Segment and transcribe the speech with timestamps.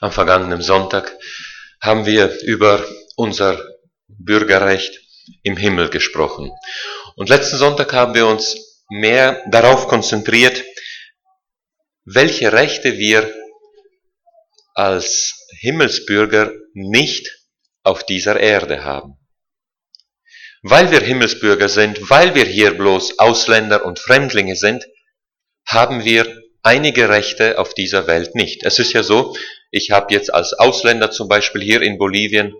[0.00, 1.16] Am vergangenen Sonntag
[1.80, 2.84] haben wir über
[3.16, 3.62] unser
[4.08, 5.00] Bürgerrecht
[5.42, 6.50] im Himmel gesprochen.
[7.16, 10.62] Und letzten Sonntag haben wir uns mehr darauf konzentriert,
[12.04, 13.32] welche Rechte wir
[14.74, 17.30] als Himmelsbürger nicht
[17.82, 19.16] auf dieser Erde haben.
[20.62, 24.84] Weil wir Himmelsbürger sind, weil wir hier bloß Ausländer und Fremdlinge sind,
[25.66, 28.64] haben wir einige Rechte auf dieser Welt nicht.
[28.64, 29.36] Es ist ja so,
[29.74, 32.54] ich habe jetzt als Ausländer zum Beispiel hier in Bolivien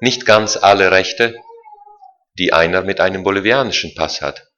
[0.00, 1.36] nicht ganz alle Rechte,
[2.36, 4.48] die einer mit einem bolivianischen Pass hat.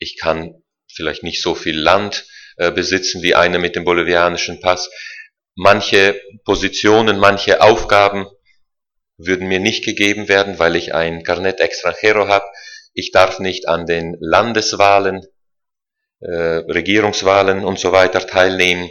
[0.00, 2.26] Ich kann vielleicht nicht so viel Land
[2.56, 4.90] äh, besitzen wie einer mit dem bolivianischen Pass.
[5.54, 8.26] Manche Positionen, manche Aufgaben
[9.16, 12.46] würden mir nicht gegeben werden, weil ich ein Carnet Extranjero habe.
[12.94, 15.24] Ich darf nicht an den Landeswahlen,
[16.18, 18.90] äh, Regierungswahlen und so weiter teilnehmen.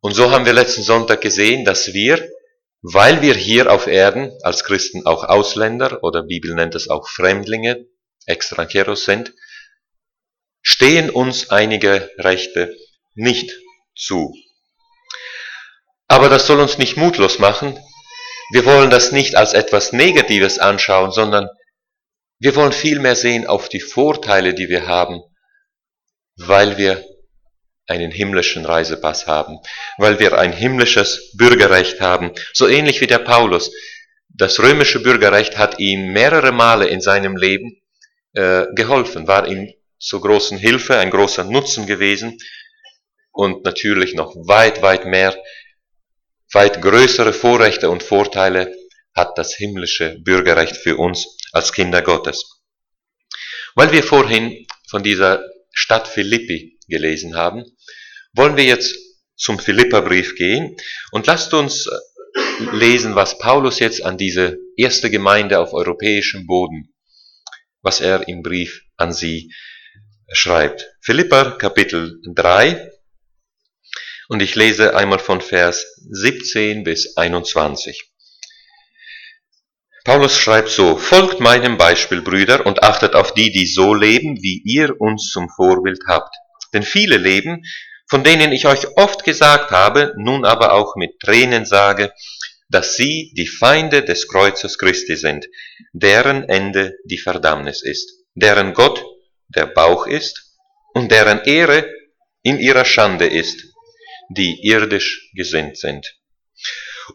[0.00, 2.26] Und so haben wir letzten Sonntag gesehen, dass wir,
[2.82, 7.86] weil wir hier auf Erden als Christen auch Ausländer oder Bibel nennt es auch Fremdlinge,
[8.26, 9.34] Extranjeros sind,
[10.62, 12.74] stehen uns einige Rechte
[13.14, 13.52] nicht
[13.94, 14.34] zu.
[16.08, 17.78] Aber das soll uns nicht mutlos machen.
[18.52, 21.48] Wir wollen das nicht als etwas Negatives anschauen, sondern
[22.38, 25.22] wir wollen vielmehr sehen auf die Vorteile, die wir haben,
[26.36, 27.04] weil wir
[27.90, 29.58] einen himmlischen Reisepass haben,
[29.98, 33.70] weil wir ein himmlisches Bürgerrecht haben, so ähnlich wie der Paulus.
[34.28, 37.82] Das römische Bürgerrecht hat ihm mehrere Male in seinem Leben
[38.32, 42.38] äh, geholfen, war ihm zur großen Hilfe, ein großer Nutzen gewesen
[43.32, 45.36] und natürlich noch weit, weit mehr
[46.52, 48.74] weit größere Vorrechte und Vorteile
[49.14, 52.62] hat das himmlische Bürgerrecht für uns als Kinder Gottes.
[53.74, 57.64] Weil wir vorhin von dieser Stadt Philippi gelesen haben,
[58.34, 58.94] wollen wir jetzt
[59.36, 60.76] zum Philipperbrief gehen
[61.12, 61.88] und lasst uns
[62.72, 66.92] lesen, was Paulus jetzt an diese erste Gemeinde auf europäischem Boden,
[67.80, 69.52] was er im Brief an sie
[70.30, 70.86] schreibt.
[71.00, 72.90] Philipper Kapitel 3,
[74.30, 78.12] und ich lese einmal von Vers 17 bis 21.
[80.04, 84.62] Paulus schreibt so, folgt meinem Beispiel, Brüder, und achtet auf die, die so leben, wie
[84.64, 86.34] ihr uns zum Vorbild habt.
[86.72, 87.64] Denn viele leben,
[88.08, 92.12] von denen ich euch oft gesagt habe, nun aber auch mit Tränen sage,
[92.68, 95.46] dass sie die Feinde des Kreuzes Christi sind,
[95.92, 99.04] deren Ende die Verdammnis ist, deren Gott
[99.48, 100.56] der Bauch ist
[100.94, 101.92] und deren Ehre
[102.42, 103.64] in ihrer Schande ist,
[104.28, 106.16] die irdisch gesinnt sind.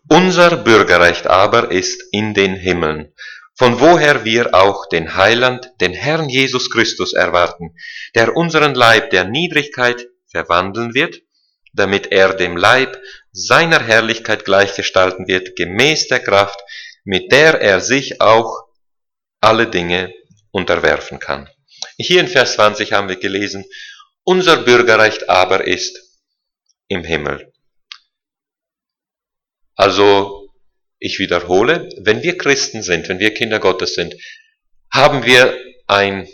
[0.09, 3.13] Unser Bürgerrecht aber ist in den Himmeln,
[3.57, 7.75] von woher wir auch den Heiland, den Herrn Jesus Christus erwarten,
[8.13, 11.21] der unseren Leib der Niedrigkeit verwandeln wird,
[11.73, 13.01] damit er dem Leib
[13.31, 16.59] seiner Herrlichkeit gleichgestalten wird, gemäß der Kraft,
[17.03, 18.65] mit der er sich auch
[19.41, 20.13] alle Dinge
[20.51, 21.49] unterwerfen kann.
[21.97, 23.65] Hier in Vers 20 haben wir gelesen,
[24.23, 26.19] unser Bürgerrecht aber ist
[26.87, 27.53] im Himmel.
[29.75, 30.44] Also,
[30.99, 34.15] ich wiederhole, wenn wir Christen sind, wenn wir Kinder Gottes sind,
[34.91, 35.57] haben wir
[35.87, 36.27] ein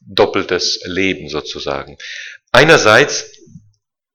[0.00, 1.98] doppeltes Leben sozusagen.
[2.52, 3.32] Einerseits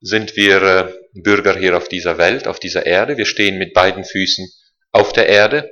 [0.00, 3.16] sind wir äh, Bürger hier auf dieser Welt, auf dieser Erde.
[3.18, 4.48] Wir stehen mit beiden Füßen
[4.90, 5.70] auf der Erde,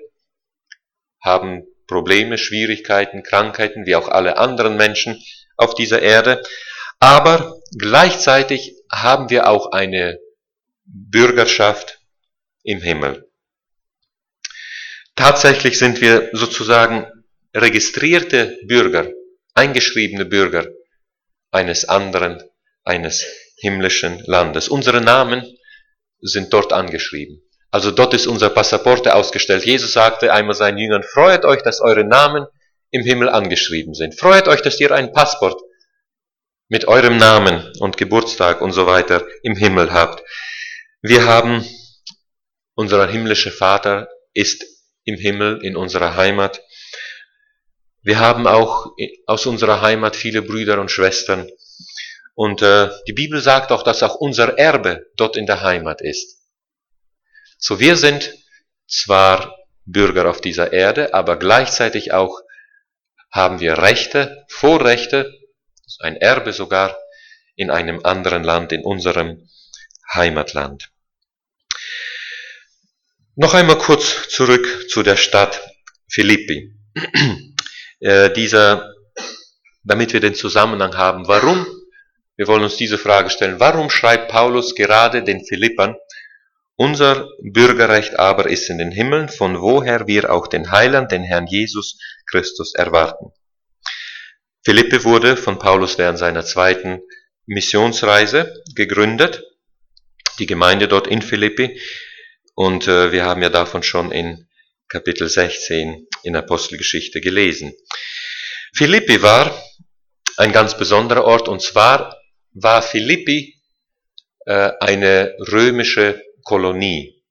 [1.20, 5.20] haben Probleme, Schwierigkeiten, Krankheiten, wie auch alle anderen Menschen
[5.56, 6.42] auf dieser Erde.
[7.00, 10.18] Aber gleichzeitig haben wir auch eine
[10.84, 11.99] Bürgerschaft
[12.62, 13.28] im Himmel.
[15.16, 17.06] Tatsächlich sind wir sozusagen
[17.54, 19.08] registrierte Bürger,
[19.54, 20.66] eingeschriebene Bürger
[21.50, 22.42] eines anderen,
[22.84, 23.26] eines
[23.56, 24.68] himmlischen Landes.
[24.68, 25.44] Unsere Namen
[26.20, 27.42] sind dort angeschrieben.
[27.70, 29.64] Also dort ist unser Passaporte ausgestellt.
[29.64, 32.46] Jesus sagte einmal seinen Jüngern, freut euch, dass eure Namen
[32.90, 34.18] im Himmel angeschrieben sind.
[34.18, 35.60] Freut euch, dass ihr ein Passport
[36.68, 40.22] mit eurem Namen und Geburtstag und so weiter im Himmel habt.
[41.02, 41.64] Wir haben,
[42.74, 44.64] unser himmlischer Vater ist
[45.04, 46.62] im Himmel, in unserer Heimat.
[48.02, 48.94] Wir haben auch
[49.26, 51.48] aus unserer Heimat viele Brüder und Schwestern.
[52.34, 56.38] Und äh, die Bibel sagt auch, dass auch unser Erbe dort in der Heimat ist.
[57.58, 58.32] So wir sind
[58.86, 62.40] zwar Bürger auf dieser Erde, aber gleichzeitig auch
[63.30, 65.30] haben wir Rechte, Vorrechte
[66.00, 66.96] ein Erbe sogar
[67.56, 69.48] in einem anderen Land, in unserem
[70.14, 70.90] Heimatland.
[73.36, 75.62] Noch einmal kurz zurück zu der Stadt
[76.10, 76.74] Philippi.
[78.00, 78.92] äh, dieser,
[79.84, 81.64] damit wir den Zusammenhang haben, warum,
[82.36, 85.94] wir wollen uns diese Frage stellen, warum schreibt Paulus gerade den Philippern
[86.74, 91.46] Unser Bürgerrecht aber ist in den Himmeln, von woher wir auch den Heiland, den Herrn
[91.46, 91.98] Jesus
[92.28, 93.32] Christus erwarten.
[94.64, 97.00] Philippe wurde von Paulus während seiner zweiten
[97.46, 99.44] Missionsreise gegründet,
[100.40, 101.80] die Gemeinde dort in Philippi,
[102.60, 104.46] und äh, wir haben ja davon schon in
[104.86, 107.72] Kapitel 16 in Apostelgeschichte gelesen.
[108.74, 109.58] Philippi war
[110.36, 112.20] ein ganz besonderer Ort, und zwar
[112.52, 113.54] war Philippi
[114.44, 117.24] äh, eine römische Kolonie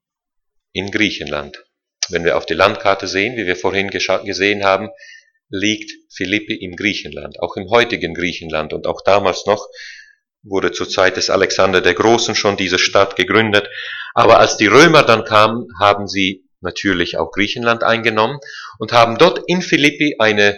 [0.73, 1.63] in Griechenland.
[2.09, 4.89] Wenn wir auf die Landkarte sehen, wie wir vorhin gesehen haben,
[5.49, 9.67] liegt Philippi im Griechenland, auch im heutigen Griechenland und auch damals noch
[10.41, 13.69] wurde zur Zeit des Alexander der Großen schon diese Stadt gegründet.
[14.13, 18.39] Aber als die Römer dann kamen, haben sie natürlich auch Griechenland eingenommen
[18.79, 20.57] und haben dort in Philippi eine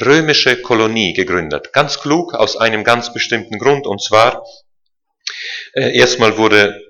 [0.00, 1.72] römische Kolonie gegründet.
[1.72, 4.44] Ganz klug aus einem ganz bestimmten Grund und zwar
[5.74, 6.80] äh, erstmal wurde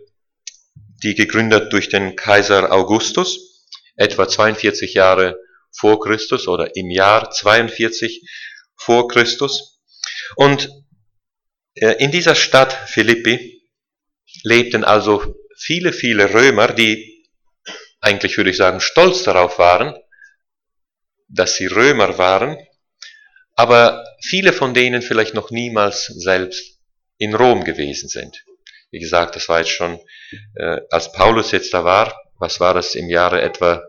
[1.02, 3.66] die gegründet durch den Kaiser Augustus,
[3.96, 5.38] etwa 42 Jahre
[5.76, 8.26] vor Christus oder im Jahr 42
[8.76, 9.80] vor Christus.
[10.36, 10.70] Und
[11.74, 13.62] äh, in dieser Stadt Philippi
[14.42, 17.24] lebten also viele, viele Römer, die
[18.00, 19.94] eigentlich würde ich sagen stolz darauf waren,
[21.28, 22.58] dass sie Römer waren,
[23.56, 26.78] aber viele von denen vielleicht noch niemals selbst
[27.16, 28.44] in Rom gewesen sind.
[28.90, 29.98] Wie gesagt, das war jetzt schon,
[30.56, 33.82] äh, als Paulus jetzt da war, was war das im Jahre etwa,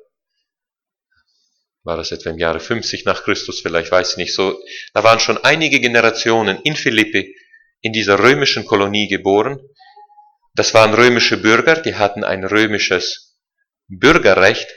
[1.84, 4.58] war das etwa im Jahre 50 nach Christus, vielleicht weiß ich nicht so,
[4.94, 7.36] da waren schon einige Generationen in Philippi
[7.82, 9.60] in dieser römischen Kolonie geboren.
[10.56, 13.38] Das waren römische Bürger, die hatten ein römisches
[13.88, 14.68] Bürgerrecht,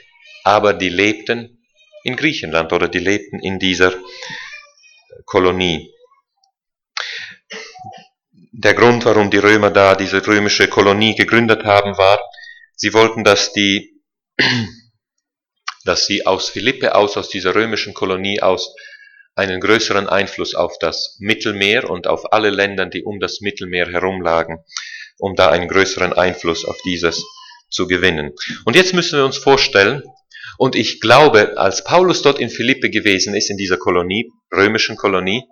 [0.43, 1.63] aber die lebten
[2.03, 3.93] in Griechenland oder die lebten in dieser
[5.25, 5.89] Kolonie.
[8.51, 12.19] Der Grund, warum die Römer da diese römische Kolonie gegründet haben, war,
[12.75, 14.01] sie wollten, dass die,
[15.85, 18.75] dass sie aus Philippe aus, aus dieser römischen Kolonie aus,
[19.35, 24.65] einen größeren Einfluss auf das Mittelmeer und auf alle Länder, die um das Mittelmeer herumlagen,
[25.19, 27.23] um da einen größeren Einfluss auf dieses
[27.69, 28.33] zu gewinnen.
[28.65, 30.03] Und jetzt müssen wir uns vorstellen,
[30.57, 35.43] und ich glaube, als Paulus dort in Philippe gewesen ist, in dieser Kolonie, römischen Kolonie,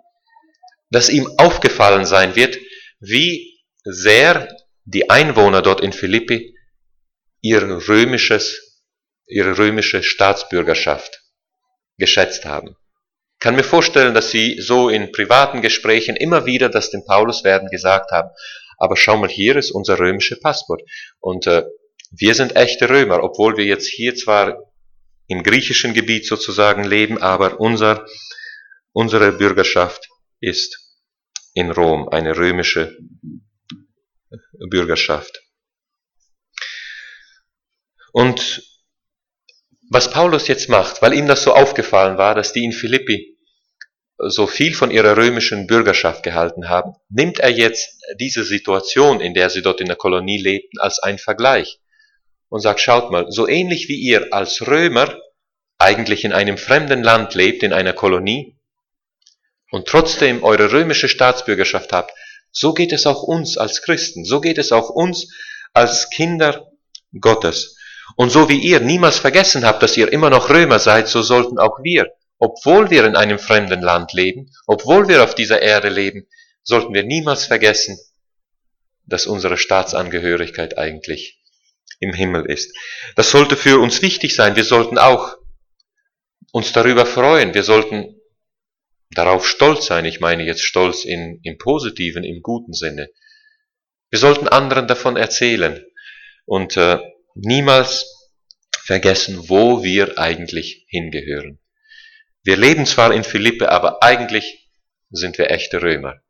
[0.90, 2.58] dass ihm aufgefallen sein wird,
[3.00, 4.54] wie sehr
[4.84, 6.54] die Einwohner dort in Philippi
[7.40, 8.82] ihr römisches,
[9.26, 11.22] ihre römische Staatsbürgerschaft
[11.98, 12.76] geschätzt haben.
[13.34, 17.44] Ich kann mir vorstellen, dass sie so in privaten Gesprächen immer wieder das dem Paulus
[17.44, 18.30] werden gesagt haben,
[18.78, 20.82] aber schau mal, hier ist unser römischer Passport.
[21.20, 21.64] Und äh,
[22.10, 24.72] wir sind echte Römer, obwohl wir jetzt hier zwar
[25.26, 28.06] im griechischen Gebiet sozusagen leben, aber unser,
[28.92, 30.08] unsere Bürgerschaft
[30.40, 30.78] ist
[31.52, 32.96] in Rom, eine römische
[34.70, 35.42] Bürgerschaft.
[38.12, 38.62] Und
[39.90, 43.37] was Paulus jetzt macht, weil ihm das so aufgefallen war, dass die in Philippi
[44.18, 49.48] so viel von ihrer römischen Bürgerschaft gehalten haben, nimmt er jetzt diese Situation, in der
[49.48, 51.78] sie dort in der Kolonie lebten, als einen Vergleich
[52.48, 55.16] und sagt, schaut mal, so ähnlich wie ihr als Römer
[55.78, 58.56] eigentlich in einem fremden Land lebt, in einer Kolonie,
[59.70, 62.12] und trotzdem eure römische Staatsbürgerschaft habt,
[62.50, 65.30] so geht es auch uns als Christen, so geht es auch uns
[65.74, 66.72] als Kinder
[67.20, 67.76] Gottes.
[68.16, 71.58] Und so wie ihr niemals vergessen habt, dass ihr immer noch Römer seid, so sollten
[71.58, 76.26] auch wir, obwohl wir in einem fremden Land leben, obwohl wir auf dieser Erde leben,
[76.62, 77.98] sollten wir niemals vergessen,
[79.06, 81.42] dass unsere Staatsangehörigkeit eigentlich
[82.00, 82.76] im Himmel ist.
[83.16, 84.54] Das sollte für uns wichtig sein.
[84.54, 85.36] Wir sollten auch
[86.52, 87.54] uns darüber freuen.
[87.54, 88.20] Wir sollten
[89.10, 90.04] darauf stolz sein.
[90.04, 93.10] Ich meine jetzt stolz in, im positiven, im guten Sinne.
[94.10, 95.84] Wir sollten anderen davon erzählen
[96.46, 96.98] und äh,
[97.34, 98.06] niemals
[98.84, 101.58] vergessen, wo wir eigentlich hingehören.
[102.48, 104.70] Wir leben zwar in Philippe, aber eigentlich
[105.10, 106.22] sind wir echte Römer.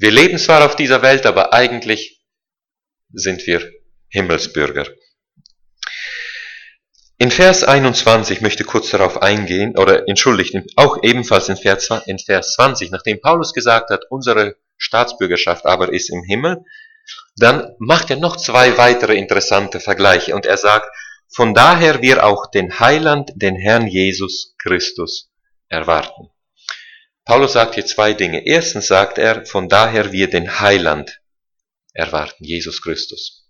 [0.00, 2.24] Wir leben zwar auf dieser Welt, aber eigentlich
[3.12, 3.70] sind wir
[4.08, 4.88] Himmelsbürger.
[7.18, 12.54] In Vers 21 möchte kurz darauf eingehen, oder entschuldigt, auch ebenfalls in Vers, in Vers
[12.54, 16.64] 20, nachdem Paulus gesagt hat, unsere Staatsbürgerschaft aber ist im Himmel,
[17.36, 20.88] dann macht er noch zwei weitere interessante Vergleiche und er sagt,
[21.32, 25.29] von daher wir auch den Heiland, den Herrn Jesus Christus
[25.70, 26.28] erwarten.
[27.24, 28.46] Paulus sagt hier zwei Dinge.
[28.46, 31.20] Erstens sagt er, von daher wir den Heiland
[31.94, 33.48] erwarten, Jesus Christus.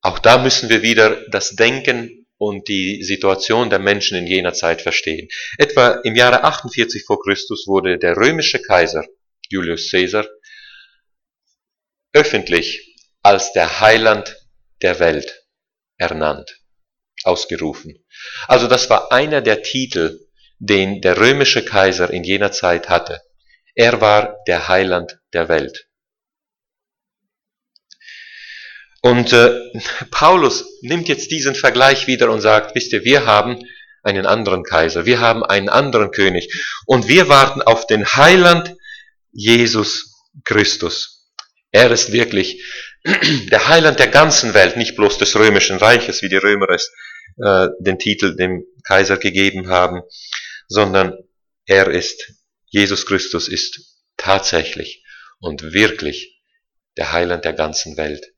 [0.00, 4.82] Auch da müssen wir wieder das Denken und die Situation der Menschen in jener Zeit
[4.82, 5.28] verstehen.
[5.58, 9.04] Etwa im Jahre 48 vor Christus wurde der römische Kaiser
[9.48, 10.26] Julius Caesar
[12.12, 14.36] öffentlich als der Heiland
[14.82, 15.46] der Welt
[15.96, 16.60] ernannt,
[17.22, 18.04] ausgerufen.
[18.48, 20.21] Also das war einer der Titel,
[20.62, 23.20] den der römische Kaiser in jener Zeit hatte.
[23.74, 25.88] Er war der Heiland der Welt.
[29.00, 29.58] Und äh,
[30.12, 33.58] Paulus nimmt jetzt diesen Vergleich wieder und sagt, wisst ihr, wir haben
[34.04, 36.48] einen anderen Kaiser, wir haben einen anderen König
[36.86, 38.76] und wir warten auf den Heiland
[39.32, 40.14] Jesus
[40.44, 41.28] Christus.
[41.72, 42.62] Er ist wirklich
[43.50, 46.92] der Heiland der ganzen Welt, nicht bloß des römischen Reiches, wie die Römer es
[47.42, 50.02] äh, den Titel dem Kaiser gegeben haben,
[50.72, 51.18] sondern
[51.66, 52.32] er ist,
[52.66, 55.04] Jesus Christus ist tatsächlich
[55.38, 56.42] und wirklich
[56.96, 58.32] der Heiland der ganzen Welt.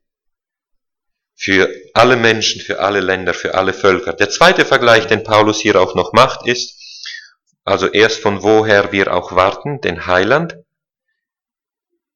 [1.35, 4.13] Für alle Menschen, für alle Länder, für alle Völker.
[4.13, 6.75] Der zweite Vergleich, den Paulus hier auch noch macht, ist,
[7.63, 10.55] also erst von woher wir auch warten, den Heiland,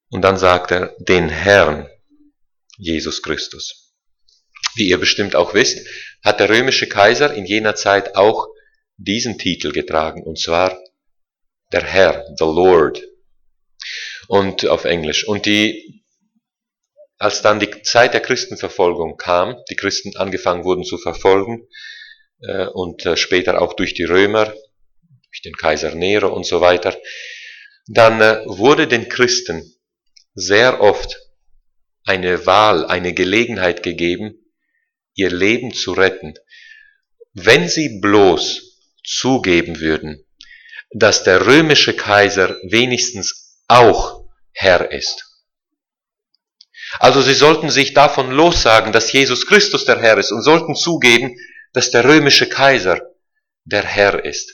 [0.10, 1.88] und dann sagt er, den Herrn,
[2.78, 3.94] Jesus Christus.
[4.76, 5.88] Wie ihr bestimmt auch wisst,
[6.24, 8.48] hat der römische Kaiser in jener Zeit auch
[9.00, 10.78] diesen Titel getragen, und zwar
[11.72, 13.02] der Herr, the Lord.
[14.28, 15.28] Und auf Englisch.
[15.28, 16.04] Und die,
[17.18, 21.68] als dann die Zeit der Christenverfolgung kam, die Christen angefangen wurden zu verfolgen,
[22.42, 26.98] äh, und äh, später auch durch die Römer, durch den Kaiser Nero und so weiter,
[27.88, 29.76] dann äh, wurde den Christen
[30.34, 31.18] sehr oft
[32.04, 34.36] eine Wahl, eine Gelegenheit gegeben,
[35.16, 36.34] ihr Leben zu retten,
[37.34, 38.69] wenn sie bloß
[39.10, 40.26] zugeben würden,
[40.92, 45.26] dass der römische Kaiser wenigstens auch Herr ist.
[47.00, 51.36] Also sie sollten sich davon lossagen, dass Jesus Christus der Herr ist und sollten zugeben,
[51.74, 53.02] dass der römische Kaiser
[53.64, 54.52] der Herr ist.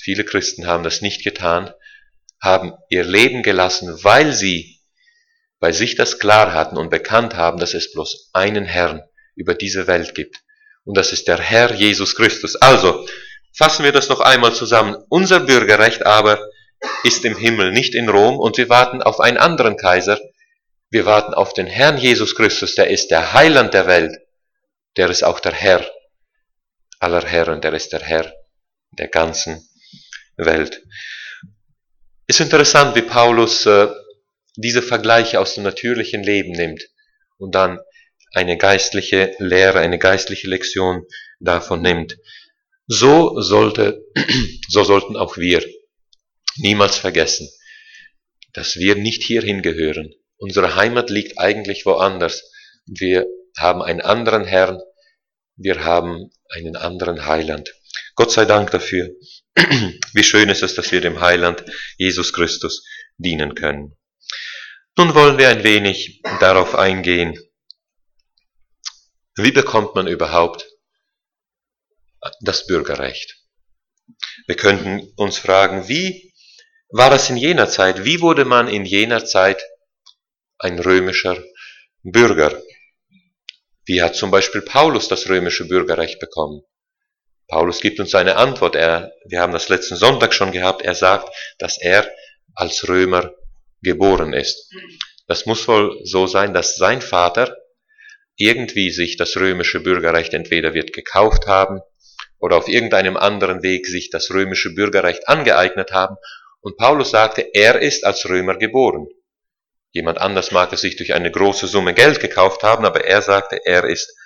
[0.00, 1.72] Viele Christen haben das nicht getan,
[2.40, 4.80] haben ihr Leben gelassen, weil sie
[5.58, 9.02] bei sich das klar hatten und bekannt haben, dass es bloß einen Herrn
[9.34, 10.42] über diese Welt gibt.
[10.84, 12.56] Und das ist der Herr Jesus Christus.
[12.56, 13.06] Also,
[13.52, 14.96] fassen wir das noch einmal zusammen.
[15.08, 16.40] Unser Bürgerrecht aber
[17.04, 20.18] ist im Himmel, nicht in Rom, und wir warten auf einen anderen Kaiser.
[20.90, 24.16] Wir warten auf den Herrn Jesus Christus, der ist der Heiland der Welt.
[24.96, 25.88] Der ist auch der Herr
[26.98, 28.32] aller Herren, der ist der Herr
[28.92, 29.68] der ganzen
[30.36, 30.82] Welt.
[32.26, 33.88] Ist interessant, wie Paulus äh,
[34.56, 36.82] diese Vergleiche aus dem natürlichen Leben nimmt
[37.38, 37.80] und dann
[38.32, 41.06] eine geistliche Lehre, eine geistliche Lektion
[41.40, 42.16] davon nimmt.
[42.86, 44.04] So sollte,
[44.68, 45.64] so sollten auch wir
[46.56, 47.48] niemals vergessen,
[48.52, 50.12] dass wir nicht hierhin gehören.
[50.36, 52.50] Unsere Heimat liegt eigentlich woanders.
[52.86, 54.80] Wir haben einen anderen Herrn,
[55.56, 57.72] wir haben einen anderen Heiland.
[58.14, 59.10] Gott sei Dank dafür.
[60.14, 61.64] Wie schön ist es, dass wir dem Heiland
[61.96, 62.84] Jesus Christus
[63.18, 63.96] dienen können.
[64.96, 67.38] Nun wollen wir ein wenig darauf eingehen,
[69.42, 70.66] wie bekommt man überhaupt
[72.40, 73.36] das Bürgerrecht?
[74.46, 76.32] Wir könnten uns fragen, wie
[76.90, 78.04] war es in jener Zeit?
[78.04, 79.62] Wie wurde man in jener Zeit
[80.58, 81.42] ein römischer
[82.02, 82.60] Bürger?
[83.84, 86.62] Wie hat zum Beispiel Paulus das römische Bürgerrecht bekommen?
[87.48, 88.76] Paulus gibt uns eine Antwort.
[88.76, 90.82] Er, wir haben das letzten Sonntag schon gehabt.
[90.82, 92.08] Er sagt, dass er
[92.54, 93.32] als Römer
[93.82, 94.72] geboren ist.
[95.26, 97.56] Das muss wohl so sein, dass sein Vater
[98.40, 101.80] irgendwie sich das römische Bürgerrecht entweder wird gekauft haben
[102.38, 106.16] oder auf irgendeinem anderen Weg sich das römische Bürgerrecht angeeignet haben.
[106.62, 109.06] Und Paulus sagte, er ist als Römer geboren.
[109.92, 113.60] Jemand anders mag es sich durch eine große Summe Geld gekauft haben, aber er sagte,
[113.64, 114.16] er ist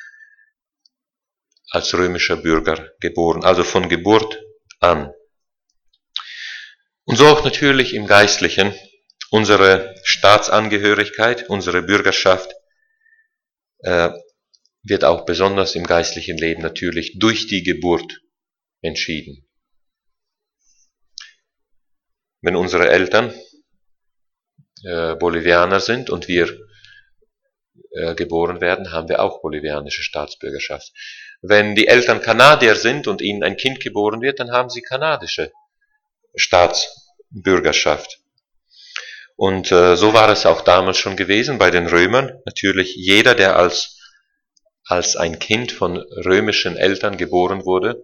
[1.71, 4.41] als römischer Bürger geboren, also von Geburt
[4.79, 5.13] an.
[7.05, 8.75] Und so auch natürlich im Geistlichen
[9.31, 12.55] unsere Staatsangehörigkeit, unsere Bürgerschaft
[13.85, 14.11] äh,
[14.83, 18.21] wird auch besonders im geistlichen Leben natürlich durch die Geburt
[18.83, 19.47] entschieden.
[22.43, 23.33] Wenn unsere Eltern
[24.85, 26.49] äh, Bolivianer sind und wir
[27.93, 30.93] äh, geboren werden, haben wir auch bolivianische Staatsbürgerschaft.
[31.41, 35.53] Wenn die Eltern Kanadier sind und ihnen ein Kind geboren wird, dann haben sie kanadische
[36.35, 38.24] Staatsbürgerschaft.
[39.37, 42.33] Und äh, so war es auch damals schon gewesen bei den Römern.
[42.47, 43.99] Natürlich jeder, der als,
[44.87, 48.03] als ein Kind von römischen Eltern geboren wurde,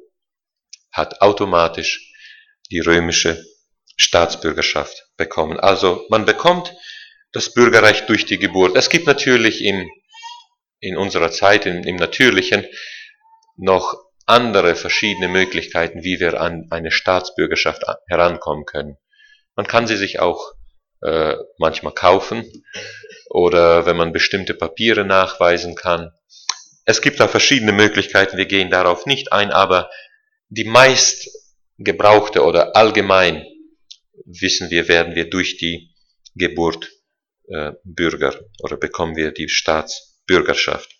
[0.92, 2.12] hat automatisch
[2.70, 3.44] die römische
[3.96, 5.60] Staatsbürgerschaft bekommen.
[5.60, 6.74] Also man bekommt
[7.32, 8.76] das Bürgerrecht durch die Geburt.
[8.76, 9.88] Es gibt natürlich in,
[10.80, 12.66] in unserer Zeit, in, im Natürlichen,
[13.56, 13.94] noch
[14.26, 18.96] andere verschiedene Möglichkeiten, wie wir an eine Staatsbürgerschaft herankommen können.
[19.54, 20.54] Man kann sie sich auch
[21.02, 22.64] äh, manchmal kaufen
[23.30, 26.10] oder wenn man bestimmte Papiere nachweisen kann,
[26.84, 29.90] Es gibt da verschiedene Möglichkeiten, wir gehen darauf nicht ein, aber
[30.48, 31.28] die meist
[31.78, 33.46] gebrauchte oder allgemein
[34.24, 35.94] wissen wir, werden wir durch die
[36.34, 36.90] Geburt
[37.48, 40.90] äh, Bürger oder bekommen wir die Staatsbürgerschaft.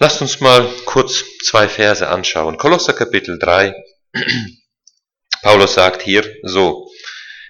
[0.00, 2.56] Lasst uns mal kurz zwei Verse anschauen.
[2.56, 3.74] Kolosser Kapitel 3.
[5.42, 6.87] Paulus sagt hier so,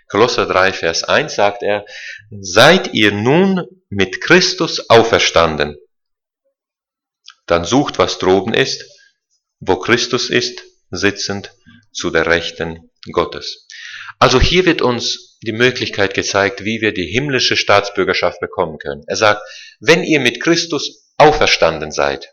[0.09, 1.85] Kolosser 3, Vers 1 sagt er,
[2.41, 5.77] seid ihr nun mit Christus auferstanden,
[7.47, 8.85] dann sucht, was droben ist,
[9.61, 11.53] wo Christus ist, sitzend
[11.93, 13.67] zu der Rechten Gottes.
[14.19, 19.05] Also hier wird uns die Möglichkeit gezeigt, wie wir die himmlische Staatsbürgerschaft bekommen können.
[19.07, 19.43] Er sagt,
[19.81, 22.33] wenn ihr mit Christus auferstanden seid,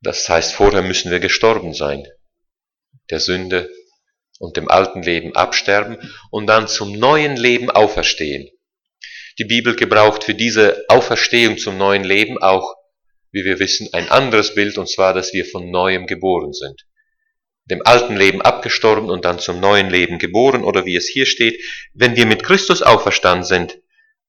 [0.00, 2.06] das heißt, vorher müssen wir gestorben sein,
[3.10, 3.68] der Sünde
[4.38, 5.96] und dem alten Leben absterben
[6.30, 8.48] und dann zum neuen Leben auferstehen.
[9.38, 12.74] Die Bibel gebraucht für diese Auferstehung zum neuen Leben auch,
[13.32, 16.86] wie wir wissen, ein anderes Bild, und zwar, dass wir von neuem geboren sind
[17.66, 21.60] dem alten Leben abgestorben und dann zum neuen Leben geboren oder wie es hier steht,
[21.94, 23.78] wenn wir mit Christus auferstanden sind,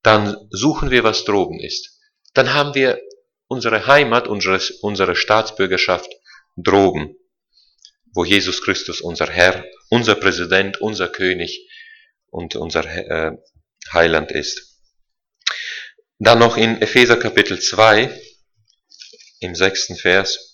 [0.02, 2.00] dann suchen wir, was droben ist.
[2.34, 3.00] Dann haben wir
[3.48, 6.10] unsere Heimat, unsere, unsere Staatsbürgerschaft
[6.56, 7.16] droben,
[8.14, 11.70] wo Jesus Christus unser Herr, unser Präsident, unser König
[12.30, 13.38] und unser äh,
[13.94, 14.80] Heiland ist.
[16.20, 18.10] Dann noch in Epheser Kapitel 2,
[19.40, 20.48] im sechsten Vers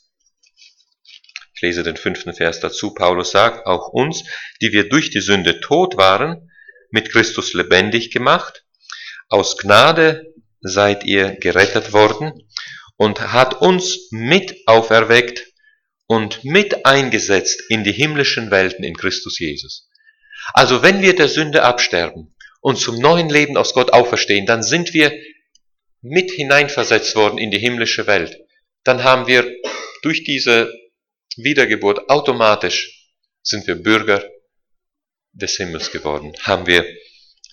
[1.63, 2.93] lese den fünften Vers dazu.
[2.93, 4.23] Paulus sagt, auch uns,
[4.61, 6.51] die wir durch die Sünde tot waren,
[6.91, 8.65] mit Christus lebendig gemacht.
[9.29, 12.47] Aus Gnade seid ihr gerettet worden
[12.97, 15.52] und hat uns mit auferweckt
[16.07, 19.89] und mit eingesetzt in die himmlischen Welten in Christus Jesus.
[20.53, 24.93] Also wenn wir der Sünde absterben und zum neuen Leben aus Gott auferstehen, dann sind
[24.93, 25.13] wir
[26.01, 28.37] mit hineinversetzt worden in die himmlische Welt.
[28.83, 29.49] Dann haben wir
[30.01, 30.71] durch diese
[31.37, 33.09] Wiedergeburt, automatisch
[33.41, 34.23] sind wir Bürger
[35.31, 36.85] des Himmels geworden, haben wir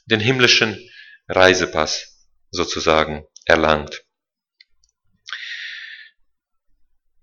[0.07, 0.91] den himmlischen
[1.29, 4.05] Reisepass sozusagen erlangt.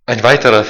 [0.06, 0.66] Ein weiterer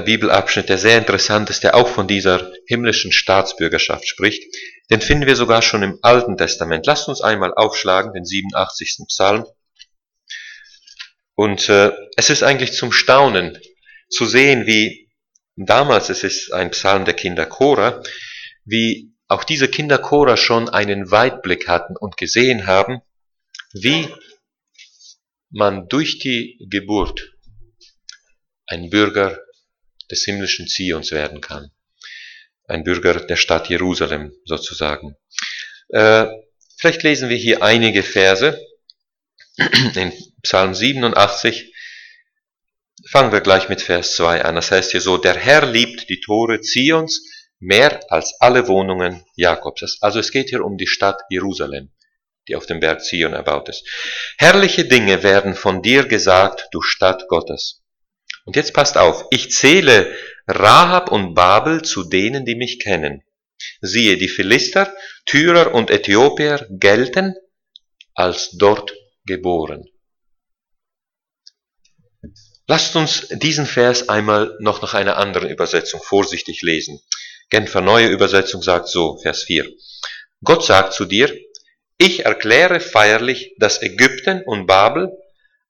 [0.00, 4.42] Bibelabschnitt, der sehr interessant ist, der auch von dieser himmlischen Staatsbürgerschaft spricht,
[4.90, 6.86] den finden wir sogar schon im Alten Testament.
[6.86, 9.06] Lasst uns einmal aufschlagen, den 87.
[9.08, 9.44] Psalm.
[11.34, 13.58] Und äh, es ist eigentlich zum Staunen,
[14.08, 15.08] zu sehen, wie
[15.56, 18.02] damals, es ist ein Psalm der Kinder Chora,
[18.64, 23.00] wie auch diese Kinder Chora schon einen Weitblick hatten und gesehen haben,
[23.72, 24.08] wie
[25.50, 27.32] man durch die Geburt
[28.66, 29.38] ein Bürger
[30.10, 31.70] des himmlischen Zions werden kann.
[32.66, 35.16] Ein Bürger der Stadt Jerusalem sozusagen.
[35.88, 36.26] Äh,
[36.78, 38.60] vielleicht lesen wir hier einige Verse
[39.94, 41.72] in Psalm 87,
[43.08, 44.56] Fangen wir gleich mit Vers 2 an.
[44.56, 47.22] Das heißt hier so, der Herr liebt die Tore Zions
[47.58, 49.98] mehr als alle Wohnungen Jakobs.
[50.00, 51.90] Also es geht hier um die Stadt Jerusalem,
[52.46, 53.86] die auf dem Berg Zion erbaut ist.
[54.38, 57.79] Herrliche Dinge werden von dir gesagt, du Stadt Gottes.
[58.44, 60.14] Und jetzt passt auf, ich zähle
[60.46, 63.22] Rahab und Babel zu denen, die mich kennen.
[63.80, 64.92] Siehe, die Philister,
[65.26, 67.34] Tyrer und Äthiopier gelten
[68.14, 69.84] als dort geboren.
[72.66, 77.00] Lasst uns diesen Vers einmal noch nach einer anderen Übersetzung vorsichtig lesen.
[77.50, 79.68] Genfer Neue Übersetzung sagt so, Vers 4.
[80.42, 81.36] Gott sagt zu dir,
[81.98, 85.10] ich erkläre feierlich, dass Ägypten und Babel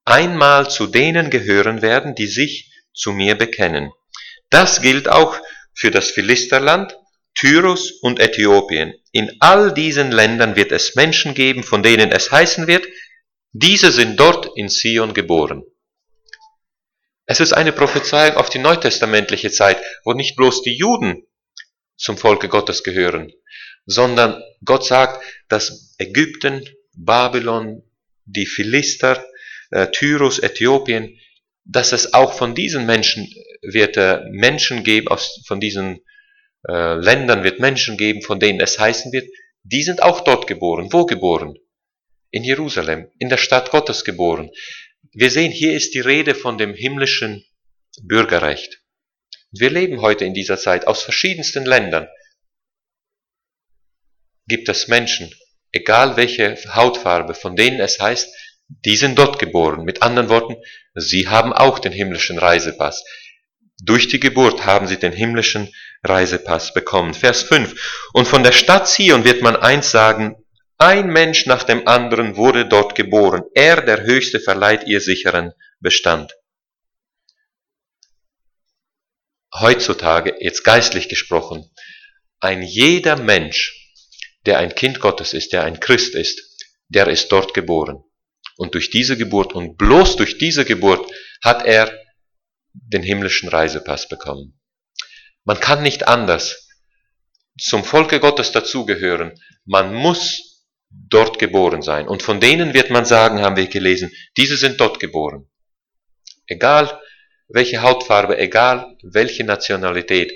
[0.05, 3.93] einmal zu denen gehören werden, die sich zu mir bekennen.
[4.51, 5.39] Das gilt auch
[5.75, 6.97] für das Philisterland,
[7.35, 8.95] Tyrus und Äthiopien.
[9.13, 12.87] In all diesen Ländern wird es Menschen geben, von denen es heißen wird,
[13.53, 15.63] diese sind dort in Sion geboren.
[17.27, 21.27] Es ist eine Prophezeiung auf die neutestamentliche Zeit, wo nicht bloß die Juden
[21.97, 23.33] zum Volke Gottes gehören,
[23.87, 27.83] sondern Gott sagt, dass Ägypten, Babylon,
[28.25, 29.25] die Philister,
[29.71, 31.19] äh, Tyrus, Äthiopien,
[31.65, 36.01] dass es auch von diesen Menschen wird äh, Menschen geben, aus, von diesen
[36.69, 39.29] äh, Ländern wird Menschen geben, von denen es heißen wird,
[39.63, 40.93] die sind auch dort geboren.
[40.93, 41.55] Wo geboren?
[42.31, 44.51] In Jerusalem, in der Stadt Gottes geboren.
[45.13, 47.45] Wir sehen, hier ist die Rede von dem himmlischen
[48.03, 48.83] Bürgerrecht.
[49.51, 52.09] Wir leben heute in dieser Zeit aus verschiedensten Ländern.
[54.47, 55.35] Gibt es Menschen,
[55.73, 58.33] egal welche Hautfarbe, von denen es heißt,
[58.85, 59.85] die sind dort geboren.
[59.85, 60.57] Mit anderen Worten,
[60.95, 63.05] sie haben auch den himmlischen Reisepass.
[63.83, 65.73] Durch die Geburt haben sie den himmlischen
[66.05, 67.15] Reisepass bekommen.
[67.15, 68.09] Vers 5.
[68.13, 70.37] Und von der Stadt Zion wird man eins sagen,
[70.79, 73.43] Ein Mensch nach dem anderen wurde dort geboren.
[73.55, 76.33] Er, der Höchste, verleiht ihr sicheren Bestand.
[79.53, 81.71] Heutzutage, jetzt geistlich gesprochen,
[82.39, 83.95] ein jeder Mensch,
[84.47, 88.03] der ein Kind Gottes ist, der ein Christ ist, der ist dort geboren.
[88.61, 91.11] Und durch diese Geburt und bloß durch diese Geburt
[91.43, 91.99] hat er
[92.75, 94.61] den himmlischen Reisepass bekommen.
[95.45, 96.69] Man kann nicht anders
[97.59, 99.33] zum Volke Gottes dazugehören.
[99.65, 102.07] Man muss dort geboren sein.
[102.07, 105.49] Und von denen wird man sagen, haben wir gelesen, diese sind dort geboren.
[106.47, 107.01] Egal
[107.49, 110.35] welche Hautfarbe, egal welche Nationalität.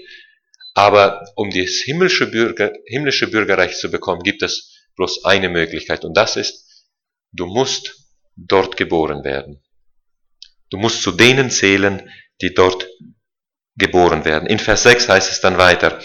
[0.73, 6.07] Aber um das himmlische, Bürger, himmlische Bürgerrecht zu bekommen, gibt es bloß eine Möglichkeit.
[6.07, 6.89] Und das ist,
[7.33, 8.04] du musst
[8.37, 9.63] dort geboren werden.
[10.71, 12.89] Du musst zu denen zählen, die dort
[13.77, 14.49] geboren werden.
[14.49, 16.01] In Vers 6 heißt es dann weiter,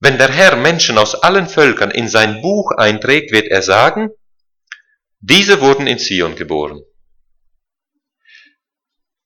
[0.00, 4.10] wenn der Herr Menschen aus allen Völkern in sein Buch einträgt, wird er sagen,
[5.20, 6.80] diese wurden in Zion geboren.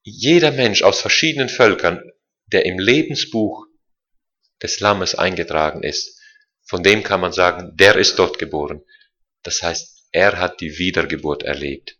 [0.02, 2.02] Jeder Mensch aus verschiedenen Völkern,
[2.46, 3.66] der im Lebensbuch
[4.62, 6.18] des Lammes eingetragen ist,
[6.64, 8.82] von dem kann man sagen, der ist dort geboren.
[9.42, 11.98] Das heißt, er hat die Wiedergeburt erlebt.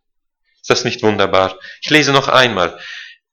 [0.63, 1.59] Ist das nicht wunderbar?
[1.83, 2.79] Ich lese noch einmal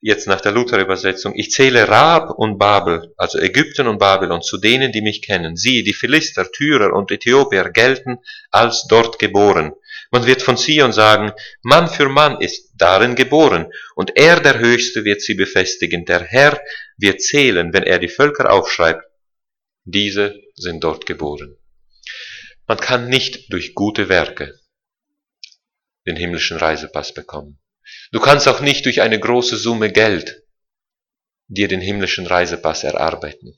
[0.01, 4.91] jetzt nach der Luther-Übersetzung, ich zähle Raab und Babel, also Ägypten und Babylon, zu denen,
[4.91, 5.55] die mich kennen.
[5.55, 8.17] Sie, die Philister, Tyrer und Äthiopier gelten
[8.49, 9.73] als dort geboren.
[10.09, 15.03] Man wird von Zion sagen, Mann für Mann ist darin geboren, und er, der Höchste,
[15.03, 16.05] wird sie befestigen.
[16.05, 16.59] Der Herr
[16.97, 19.03] wird zählen, wenn er die Völker aufschreibt.
[19.83, 21.57] Diese sind dort geboren.
[22.67, 24.59] Man kann nicht durch gute Werke
[26.09, 27.59] den himmlischen Reisepass bekommen.
[28.11, 30.43] Du kannst auch nicht durch eine große Summe Geld
[31.47, 33.55] dir den himmlischen Reisepass erarbeiten.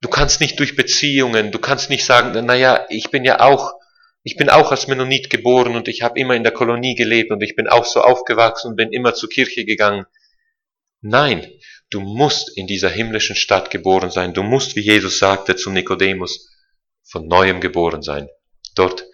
[0.00, 3.74] Du kannst nicht durch Beziehungen, du kannst nicht sagen, naja, ich bin ja auch,
[4.22, 7.42] ich bin auch als Mennonit geboren und ich habe immer in der Kolonie gelebt und
[7.42, 10.06] ich bin auch so aufgewachsen und bin immer zur Kirche gegangen.
[11.00, 11.46] Nein,
[11.90, 14.34] du musst in dieser himmlischen Stadt geboren sein.
[14.34, 16.48] Du musst, wie Jesus sagte zu Nikodemus,
[17.02, 18.28] von neuem geboren sein.
[18.74, 19.04] Dort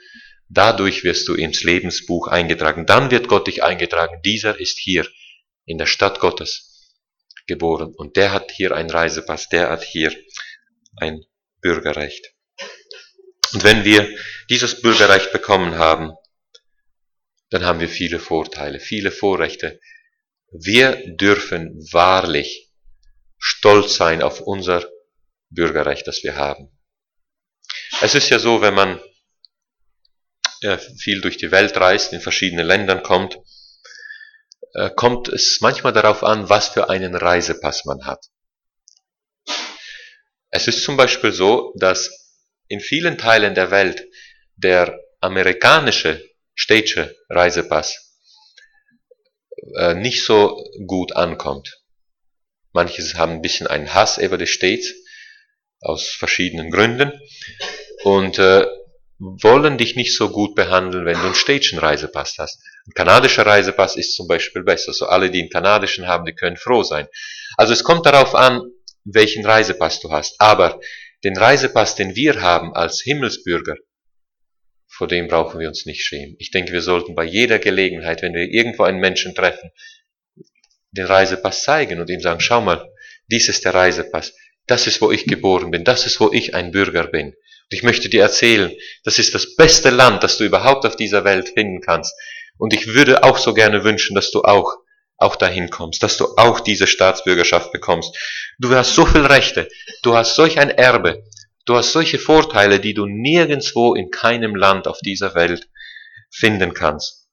[0.49, 2.87] Dadurch wirst du ins Lebensbuch eingetragen.
[2.87, 4.21] Dann wird Gott dich eingetragen.
[4.25, 5.07] Dieser ist hier
[5.65, 6.95] in der Stadt Gottes
[7.47, 10.15] geboren und der hat hier ein Reisepass, der hat hier
[10.97, 11.25] ein
[11.61, 12.33] Bürgerrecht.
[13.53, 14.09] Und wenn wir
[14.51, 16.13] dieses Bürgerrecht bekommen haben,
[17.51, 19.81] dann haben wir viele Vorteile, viele Vorrechte.
[20.51, 22.73] Wir dürfen wahrlich
[23.39, 24.89] stolz sein auf unser
[25.51, 26.69] Bürgerrecht, das wir haben.
[28.01, 29.01] Es ist ja so, wenn man
[30.62, 33.38] äh, viel durch die Welt reist, in verschiedene Ländern kommt,
[34.75, 38.27] äh, kommt es manchmal darauf an, was für einen Reisepass man hat.
[40.51, 42.11] Es ist zum Beispiel so, dass
[42.69, 44.07] in vielen Teilen der Welt
[44.57, 46.23] der amerikanische
[46.55, 48.14] städtische Reisepass
[49.77, 51.83] äh, nicht so gut ankommt.
[52.73, 54.95] Manche haben ein bisschen einen Hass über die States
[55.81, 57.12] aus verschiedenen Gründen
[58.05, 58.66] und äh,
[59.19, 62.63] wollen dich nicht so gut behandeln, wenn du einen städtischen Reisepass hast.
[62.87, 64.93] Ein kanadischer Reisepass ist zum Beispiel besser.
[64.93, 67.09] So alle, die einen kanadischen haben, die können froh sein.
[67.57, 68.61] Also es kommt darauf an,
[69.05, 70.41] welchen Reisepass du hast.
[70.41, 70.81] Aber
[71.25, 73.77] den Reisepass, den wir haben als Himmelsbürger,
[74.87, 76.37] vor dem brauchen wir uns nicht schämen.
[76.39, 79.71] Ich denke, wir sollten bei jeder Gelegenheit, wenn wir irgendwo einen Menschen treffen,
[80.91, 82.91] den Reisepass zeigen und ihm sagen, schau mal,
[83.29, 84.35] dies ist der Reisepass.
[84.67, 85.85] Das ist, wo ich geboren bin.
[85.85, 87.35] Das ist, wo ich ein Bürger bin.
[87.69, 91.25] Und ich möchte dir erzählen, das ist das beste Land, das du überhaupt auf dieser
[91.25, 92.15] Welt finden kannst.
[92.59, 94.73] Und ich würde auch so gerne wünschen, dass du auch,
[95.17, 98.17] auch dahin kommst, dass du auch diese Staatsbürgerschaft bekommst.
[98.59, 99.69] Du hast so viel Rechte,
[100.03, 101.25] du hast solch ein Erbe,
[101.65, 105.69] du hast solche Vorteile, die du nirgendswo in keinem Land auf dieser Welt
[106.31, 107.27] finden kannst.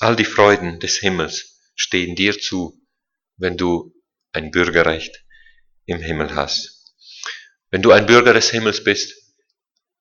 [0.00, 2.80] All die Freuden des Himmels stehen dir zu,
[3.36, 3.94] wenn du
[4.32, 5.24] ein Bürgerrecht
[5.86, 6.92] im Himmel hast.
[7.70, 9.23] Wenn du ein Bürger des Himmels bist,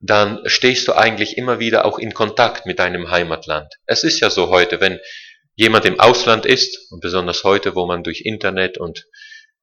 [0.06, 3.74] dann stehst du eigentlich immer wieder auch in Kontakt mit deinem Heimatland.
[3.86, 5.00] Es ist ja so heute, wenn
[5.56, 9.08] jemand im Ausland ist, und besonders heute, wo man durch Internet und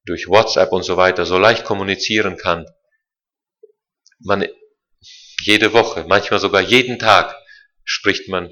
[0.03, 2.65] durch WhatsApp und so weiter so leicht kommunizieren kann,
[4.17, 4.47] man
[5.43, 7.35] jede Woche, manchmal sogar jeden Tag
[7.83, 8.51] spricht man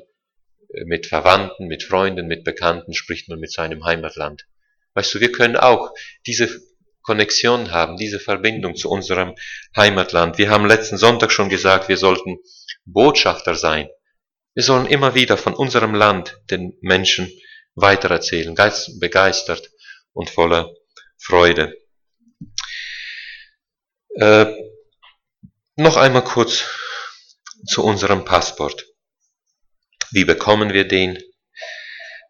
[0.85, 4.45] mit Verwandten, mit Freunden, mit Bekannten, spricht man mit seinem Heimatland.
[4.93, 5.91] Weißt du, wir können auch
[6.27, 6.61] diese
[7.01, 9.35] Konnexion haben, diese Verbindung zu unserem
[9.75, 10.37] Heimatland.
[10.37, 12.37] Wir haben letzten Sonntag schon gesagt, wir sollten
[12.85, 13.89] Botschafter sein.
[14.53, 17.31] Wir sollen immer wieder von unserem Land den Menschen
[17.75, 18.55] weitererzählen,
[18.99, 19.69] begeistert
[20.13, 20.73] und voller
[21.17, 21.75] Freude.
[24.15, 24.47] Äh,
[25.75, 26.65] noch einmal kurz
[27.65, 28.85] zu unserem Passport.
[30.11, 31.17] Wie bekommen wir den?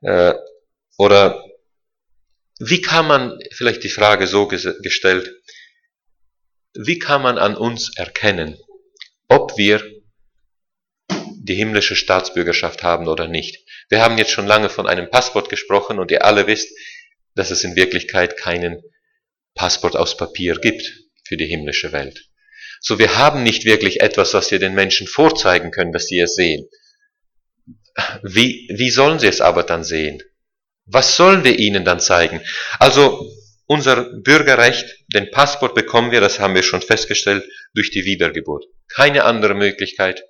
[0.02, 0.34] Äh,
[0.98, 1.44] oder
[2.60, 5.34] wie kann man, vielleicht die Frage so gestellt,
[6.74, 8.58] wie kann man an uns erkennen,
[9.28, 9.82] ob wir
[11.42, 13.66] die himmlische Staatsbürgerschaft haben oder nicht?
[13.90, 16.70] Wir haben jetzt schon lange von einem Passwort gesprochen und ihr alle wisst,
[17.34, 18.82] dass es in Wirklichkeit keinen
[19.56, 20.84] Passport aus Papier gibt
[21.26, 22.30] für die himmlische Welt.
[22.82, 26.36] So wir haben nicht wirklich etwas, was wir den Menschen vorzeigen können, dass sie es
[26.36, 26.68] sehen.
[28.24, 30.22] Wie, wie sollen sie es aber dann sehen?
[30.92, 32.42] Was sollen wir ihnen dann zeigen?
[32.80, 33.30] Also
[33.68, 38.66] unser Bürgerrecht, den Passport bekommen wir, das haben wir schon festgestellt, durch die Wiedergeburt.
[38.88, 40.24] Keine andere Möglichkeit.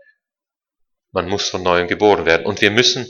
[1.11, 2.45] Man muss von neuem geboren werden.
[2.45, 3.09] Und wir müssen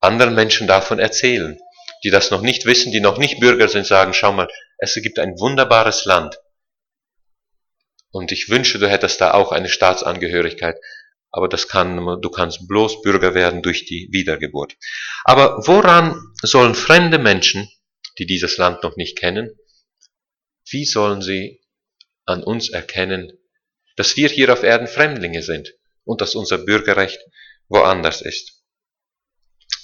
[0.00, 1.58] anderen Menschen davon erzählen,
[2.04, 5.18] die das noch nicht wissen, die noch nicht Bürger sind, sagen, schau mal, es gibt
[5.18, 6.38] ein wunderbares Land.
[8.10, 10.76] Und ich wünsche, du hättest da auch eine Staatsangehörigkeit
[11.32, 14.76] aber das kann, du kannst bloß Bürger werden durch die Wiedergeburt.
[15.24, 17.68] Aber woran sollen fremde Menschen,
[18.18, 19.58] die dieses Land noch nicht kennen,
[20.70, 21.60] wie sollen sie
[22.26, 23.32] an uns erkennen,
[23.96, 27.18] dass wir hier auf Erden Fremdlinge sind und dass unser Bürgerrecht
[27.68, 28.62] woanders ist?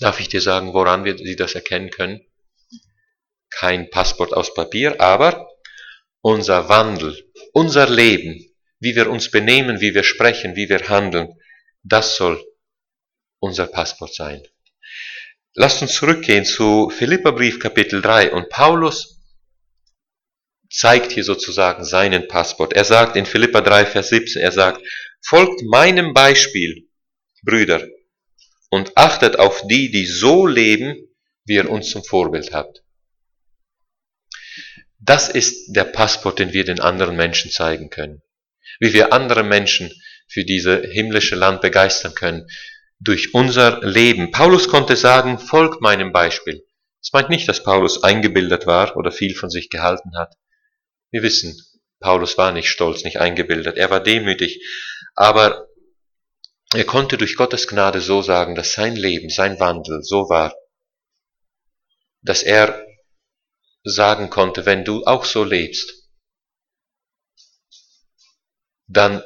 [0.01, 2.21] Darf ich dir sagen, woran wir sie das erkennen können?
[3.51, 5.49] Kein Passport aus Papier, aber
[6.21, 7.17] unser Wandel,
[7.53, 8.45] unser Leben,
[8.81, 11.38] wie wir uns benehmen, wie wir sprechen, wie wir handeln,
[11.89, 12.45] das soll
[13.41, 14.43] unser Passport sein.
[15.55, 19.21] Lasst uns zurückgehen zu Philipperbrief Kapitel 3 und Paulus
[20.71, 22.75] zeigt hier sozusagen seinen Passport.
[22.75, 24.83] Er sagt in Philippa 3, Vers 17, er sagt,
[25.23, 26.89] folgt meinem Beispiel,
[27.43, 27.87] Brüder,
[28.71, 30.95] und achtet auf die, die so leben,
[31.47, 32.85] wie ihr uns zum Vorbild habt.
[35.01, 38.23] Das ist der Passport, den wir den anderen Menschen zeigen können
[38.81, 39.91] wie wir andere Menschen
[40.29, 42.47] für diese himmlische Land begeistern können,
[43.01, 44.31] durch unser Leben.
[44.31, 46.65] Paulus konnte sagen, folgt meinem Beispiel.
[47.01, 50.35] Das meint nicht, dass Paulus eingebildet war oder viel von sich gehalten hat.
[51.11, 51.57] Wir wissen,
[52.01, 54.65] Paulus war nicht stolz, nicht eingebildet, er war demütig,
[55.15, 55.69] aber
[56.75, 60.55] er konnte durch Gottes Gnade so sagen, dass sein Leben, sein Wandel so war,
[62.21, 62.85] dass er
[63.85, 66.11] sagen konnte, wenn du auch so lebst,
[68.87, 69.23] dann,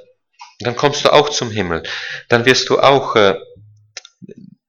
[0.64, 1.83] dann kommst du auch zum Himmel.
[2.29, 3.38] Dann wirst du auch, äh,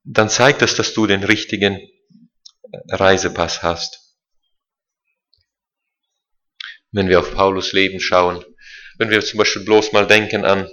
[0.04, 4.00] dann zeigt es, dass du den richtigen äh, Reisepass hast.
[6.92, 8.44] Wenn wir auf Paulus Leben schauen,
[8.98, 10.70] wenn wir zum Beispiel bloß mal denken an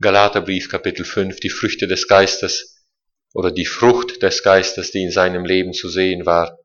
[0.00, 2.84] Galaterbrief Kapitel 5, die Früchte des Geistes
[3.34, 6.58] oder die Frucht des Geistes, die in seinem Leben zu sehen war.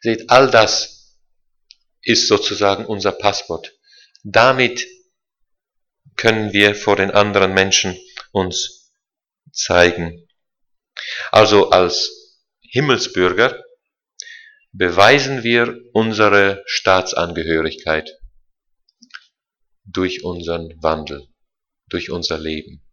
[0.00, 1.16] Seht, all das
[2.02, 3.72] ist sozusagen unser Passport.
[4.24, 4.84] Damit
[6.22, 7.98] können wir vor den anderen Menschen
[8.30, 8.92] uns
[9.50, 10.28] zeigen.
[11.32, 13.60] Also als Himmelsbürger
[14.70, 18.08] beweisen wir unsere Staatsangehörigkeit
[19.84, 21.26] durch unseren Wandel,
[21.88, 22.84] durch unser Leben.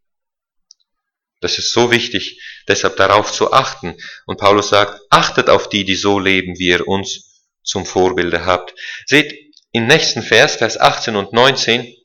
[1.39, 3.95] Das ist so wichtig, deshalb darauf zu achten.
[4.25, 8.73] Und Paulus sagt, achtet auf die, die so leben, wie ihr uns zum Vorbilde habt.
[9.05, 9.37] Seht,
[9.71, 11.95] im nächsten Vers, Vers 18 und 19,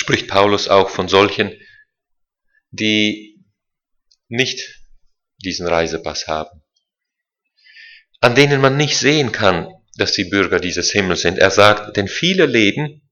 [0.00, 1.52] spricht Paulus auch von solchen,
[2.70, 3.38] die
[4.28, 4.80] nicht
[5.44, 6.62] diesen Reisepass haben,
[8.22, 11.36] an denen man nicht sehen kann, dass sie Bürger dieses Himmels sind.
[11.36, 13.10] Er sagt, denn viele leben,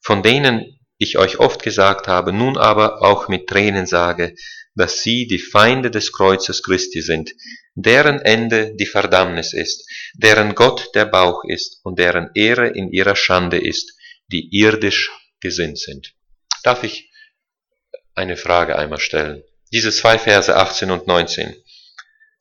[0.00, 4.34] von denen ich euch oft gesagt habe, nun aber auch mit Tränen sage,
[4.74, 7.32] dass sie die Feinde des Kreuzes Christi sind,
[7.74, 13.16] deren Ende die Verdammnis ist, deren Gott der Bauch ist und deren Ehre in ihrer
[13.16, 13.92] Schande ist,
[14.28, 16.14] die irdisch gesinnt sind.
[16.62, 17.10] Darf ich
[18.14, 19.42] eine Frage einmal stellen?
[19.72, 21.54] Diese zwei Verse 18 und 19.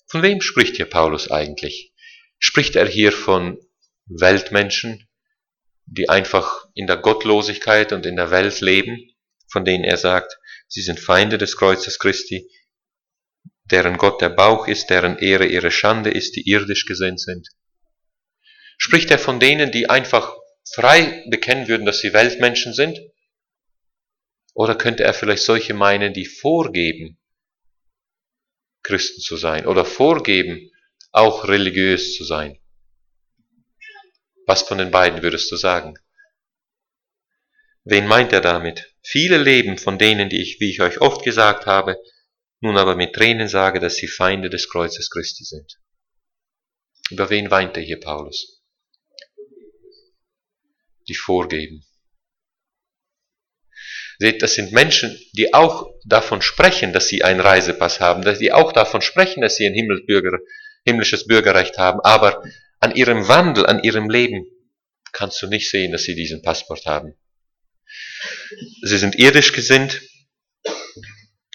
[0.08, 1.94] Von wem spricht hier Paulus eigentlich?
[2.40, 3.60] Spricht er hier von
[4.06, 5.08] Weltmenschen,
[5.86, 9.00] die einfach in der Gottlosigkeit und in der Welt leben,
[9.48, 12.50] von denen er sagt, sie sind Feinde des Kreuzes Christi,
[13.66, 17.50] deren Gott der Bauch ist, deren Ehre ihre Schande ist, die irdisch gesinnt sind?
[18.78, 20.36] Spricht er von denen, die einfach
[20.74, 23.00] frei bekennen würden, dass sie Weltmenschen sind?
[24.54, 27.20] Oder könnte er vielleicht solche meinen, die vorgeben,
[28.84, 30.72] Christen zu sein oder vorgeben,
[31.12, 32.60] auch religiös zu sein?
[34.46, 35.96] Was von den beiden würdest du sagen?
[37.84, 38.96] Wen meint er damit?
[39.02, 42.02] Viele leben von denen, die ich, wie ich euch oft gesagt habe,
[42.60, 45.80] nun aber mit Tränen sage, dass sie Feinde des Kreuzes Christi sind.
[47.12, 48.55] Über wen weint er hier Paulus?
[51.08, 51.84] Die vorgeben.
[54.18, 58.54] Seht, das sind Menschen, die auch davon sprechen, dass sie einen Reisepass haben, dass die
[58.54, 60.40] auch davon sprechen, dass sie ein Himmelsbürger,
[60.86, 62.44] himmlisches Bürgerrecht haben, aber
[62.80, 64.46] an ihrem Wandel, an ihrem Leben
[65.12, 67.16] kannst du nicht sehen, dass sie diesen Passport haben.
[68.84, 70.02] Sie sind irdisch gesinnt,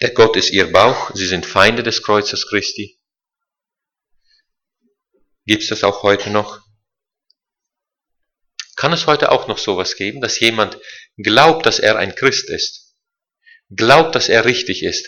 [0.01, 2.99] der Gott ist ihr Bauch, sie sind Feinde des Kreuzes Christi.
[5.45, 6.59] Gibt es das auch heute noch?
[8.81, 10.79] Kann es heute auch noch sowas geben, dass jemand
[11.15, 12.95] glaubt, dass er ein Christ ist,
[13.69, 15.07] glaubt, dass er richtig ist,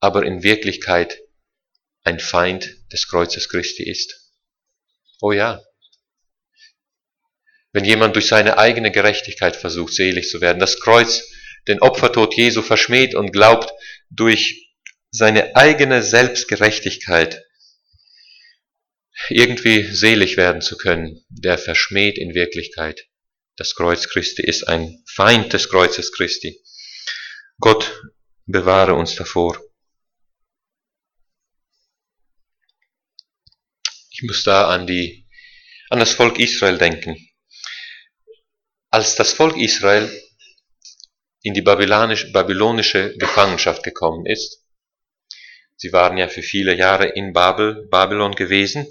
[0.00, 1.20] aber in Wirklichkeit
[2.02, 4.32] ein Feind des Kreuzes Christi ist?
[5.20, 5.62] Oh ja.
[7.70, 11.22] Wenn jemand durch seine eigene Gerechtigkeit versucht, selig zu werden, das Kreuz,
[11.68, 13.70] den Opfertod Jesu verschmäht und glaubt,
[14.10, 14.74] durch
[15.12, 17.40] seine eigene Selbstgerechtigkeit
[19.28, 23.06] irgendwie selig werden zu können, der verschmäht in Wirklichkeit.
[23.56, 26.62] Das Kreuz Christi ist ein Feind des Kreuzes Christi.
[27.58, 28.00] Gott
[28.46, 29.60] bewahre uns davor.
[34.10, 35.26] Ich muss da an die,
[35.90, 37.16] an das Volk Israel denken.
[38.90, 40.10] Als das Volk Israel
[41.42, 44.64] in die babylonische Gefangenschaft gekommen ist,
[45.80, 48.86] Sie waren ja für viele Jahre in Babel, Babylon gewesen.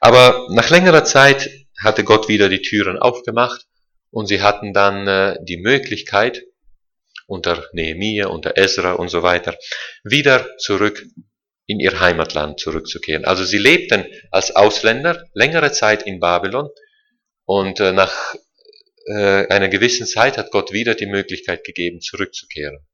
[0.00, 1.48] Aber nach längerer Zeit
[1.80, 3.66] hatte Gott wieder die Türen aufgemacht
[4.10, 6.42] und sie hatten dann äh, die Möglichkeit,
[7.28, 9.56] unter Nehemiah, unter Ezra und so weiter,
[10.02, 11.06] wieder zurück
[11.66, 13.24] in ihr Heimatland zurückzukehren.
[13.24, 16.68] Also sie lebten als Ausländer längere Zeit in Babylon
[17.44, 18.34] und äh, nach
[19.06, 22.84] äh, einer gewissen Zeit hat Gott wieder die Möglichkeit gegeben, zurückzukehren.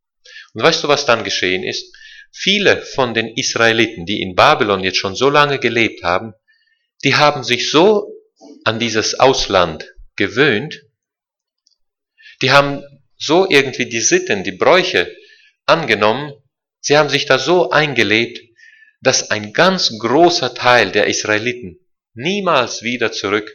[0.53, 1.97] Und weißt du, was dann geschehen ist?
[2.33, 6.33] Viele von den Israeliten, die in Babylon jetzt schon so lange gelebt haben,
[7.05, 8.15] die haben sich so
[8.65, 10.83] an dieses Ausland gewöhnt,
[12.43, 12.83] die haben
[13.17, 15.15] so irgendwie die Sitten, die Bräuche
[15.67, 16.33] angenommen,
[16.81, 18.41] sie haben sich da so eingelebt,
[19.03, 21.79] dass ein ganz großer Teil der Israeliten
[22.15, 23.53] niemals wieder zurück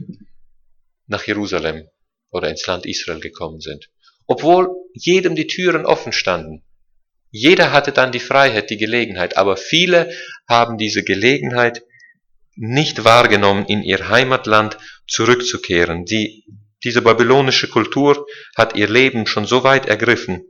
[1.08, 1.88] nach Jerusalem
[2.32, 3.90] oder ins Land Israel gekommen sind.
[4.28, 6.65] Obwohl jedem die Türen offen standen.
[7.38, 10.10] Jeder hatte dann die Freiheit, die Gelegenheit, aber viele
[10.48, 11.84] haben diese Gelegenheit
[12.56, 16.06] nicht wahrgenommen, in ihr Heimatland zurückzukehren.
[16.06, 16.46] Die,
[16.86, 20.46] diese babylonische Kultur hat ihr Leben schon so weit ergriffen,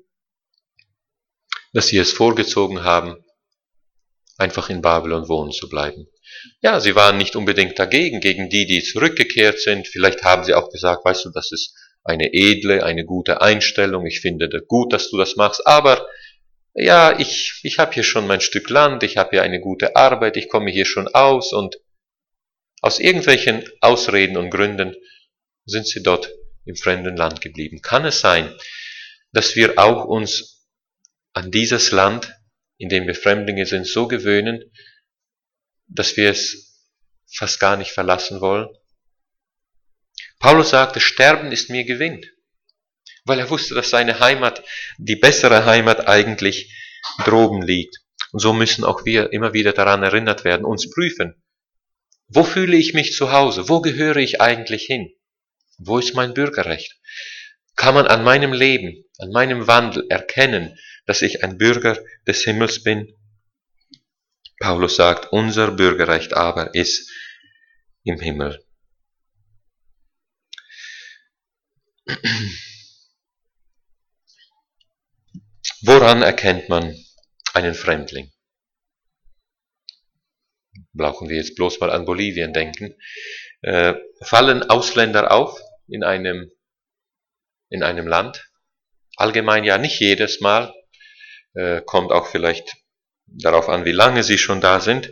[1.74, 3.16] dass sie es vorgezogen haben,
[4.38, 6.06] einfach in Babylon wohnen zu bleiben.
[6.62, 9.88] Ja, sie waren nicht unbedingt dagegen, gegen die, die zurückgekehrt sind.
[9.88, 14.06] Vielleicht haben sie auch gesagt, weißt du, das ist eine edle, eine gute Einstellung.
[14.06, 15.66] Ich finde gut, dass du das machst.
[15.66, 16.06] Aber
[16.76, 20.36] ja, ich, ich habe hier schon mein Stück Land, ich habe hier eine gute Arbeit,
[20.36, 21.78] ich komme hier schon aus und
[22.82, 24.94] aus irgendwelchen Ausreden und Gründen
[25.66, 26.30] sind sie dort
[26.66, 27.82] im fremden Land geblieben.
[27.82, 28.54] Kann es sein,
[29.32, 30.68] dass wir auch uns
[31.32, 32.36] an dieses Land,
[32.78, 34.72] in dem wir Fremdlinge sind, so gewöhnen,
[35.88, 36.84] dass wir es
[37.34, 38.68] fast gar nicht verlassen wollen?
[40.40, 42.26] Paulus sagte, Sterben ist mir Gewinn
[43.26, 44.64] weil er wusste, dass seine Heimat,
[44.98, 46.72] die bessere Heimat eigentlich
[47.26, 47.98] droben liegt.
[48.32, 51.42] Und so müssen auch wir immer wieder daran erinnert werden, uns prüfen.
[52.28, 53.68] Wo fühle ich mich zu Hause?
[53.70, 55.12] Wo gehöre ich eigentlich hin?
[55.78, 57.00] Wo ist mein Bürgerrecht?
[57.76, 62.84] Kann man an meinem Leben, an meinem Wandel erkennen, dass ich ein Bürger des Himmels
[62.84, 63.14] bin?
[64.60, 67.12] Paulus sagt, unser Bürgerrecht aber ist
[68.04, 68.64] im Himmel.
[75.88, 76.96] Woran erkennt man
[77.54, 78.32] einen Fremdling?
[80.94, 82.96] Brauchen wir jetzt bloß mal an Bolivien denken.
[83.62, 83.94] Äh,
[84.24, 86.50] fallen Ausländer auf in einem,
[87.70, 88.50] in einem Land?
[89.16, 90.74] Allgemein ja nicht jedes Mal.
[91.54, 92.78] Äh, kommt auch vielleicht
[93.28, 95.12] darauf an, wie lange sie schon da sind.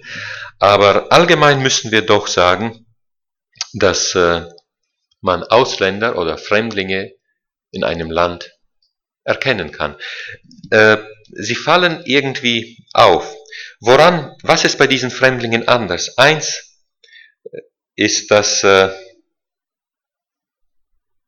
[0.57, 2.88] Aber allgemein müssen wir doch sagen,
[3.73, 4.49] dass äh,
[5.21, 7.13] man Ausländer oder Fremdlinge
[7.69, 8.51] in einem Land
[9.24, 9.95] erkennen kann.
[10.69, 10.97] Äh,
[11.32, 13.36] sie fallen irgendwie auf.
[13.80, 16.17] Woran, was ist bei diesen Fremdlingen anders?
[16.17, 16.80] Eins
[17.51, 17.59] äh,
[17.95, 18.89] ist, dass, äh,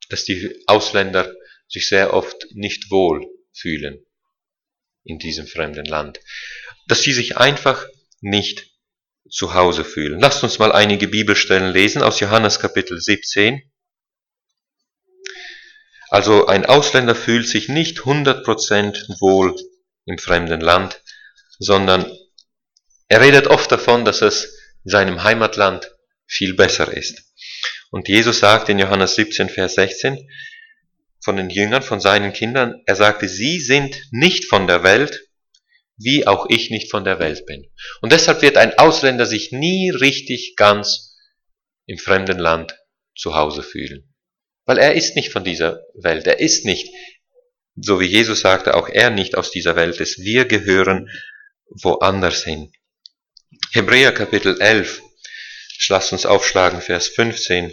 [0.08, 1.32] dass die Ausländer
[1.68, 4.04] sich sehr oft nicht wohl fühlen
[5.04, 6.20] in diesem fremden Land.
[6.88, 7.86] Dass sie sich einfach
[8.20, 8.70] nicht
[9.28, 10.20] zu Hause fühlen.
[10.20, 13.62] Lasst uns mal einige Bibelstellen lesen aus Johannes Kapitel 17.
[16.16, 19.54] Also ein Ausländer fühlt sich nicht 100% wohl
[20.06, 21.02] im fremden Land,
[21.58, 22.10] sondern
[23.08, 24.44] er redet oft davon, dass es
[24.84, 25.92] in seinem Heimatland
[26.26, 27.22] viel besser ist.
[27.90, 30.26] Und Jesus sagt in Johannes 17, Vers 16,
[31.22, 32.80] von den Jüngern, von seinen Kindern.
[32.86, 35.28] Er sagte, sie sind nicht von der Welt,
[35.98, 37.70] wie auch ich nicht von der Welt bin.
[38.00, 41.14] Und deshalb wird ein Ausländer sich nie richtig ganz
[41.84, 42.74] im fremden Land
[43.14, 44.15] zu Hause fühlen.
[44.66, 46.26] Weil er ist nicht von dieser Welt.
[46.26, 46.92] Er ist nicht,
[47.76, 50.18] so wie Jesus sagte, auch er nicht aus dieser Welt ist.
[50.18, 51.08] Wir gehören
[51.82, 52.72] woanders hin.
[53.72, 55.02] Hebräer Kapitel 11.
[55.88, 57.72] Lasst uns aufschlagen, Vers 15.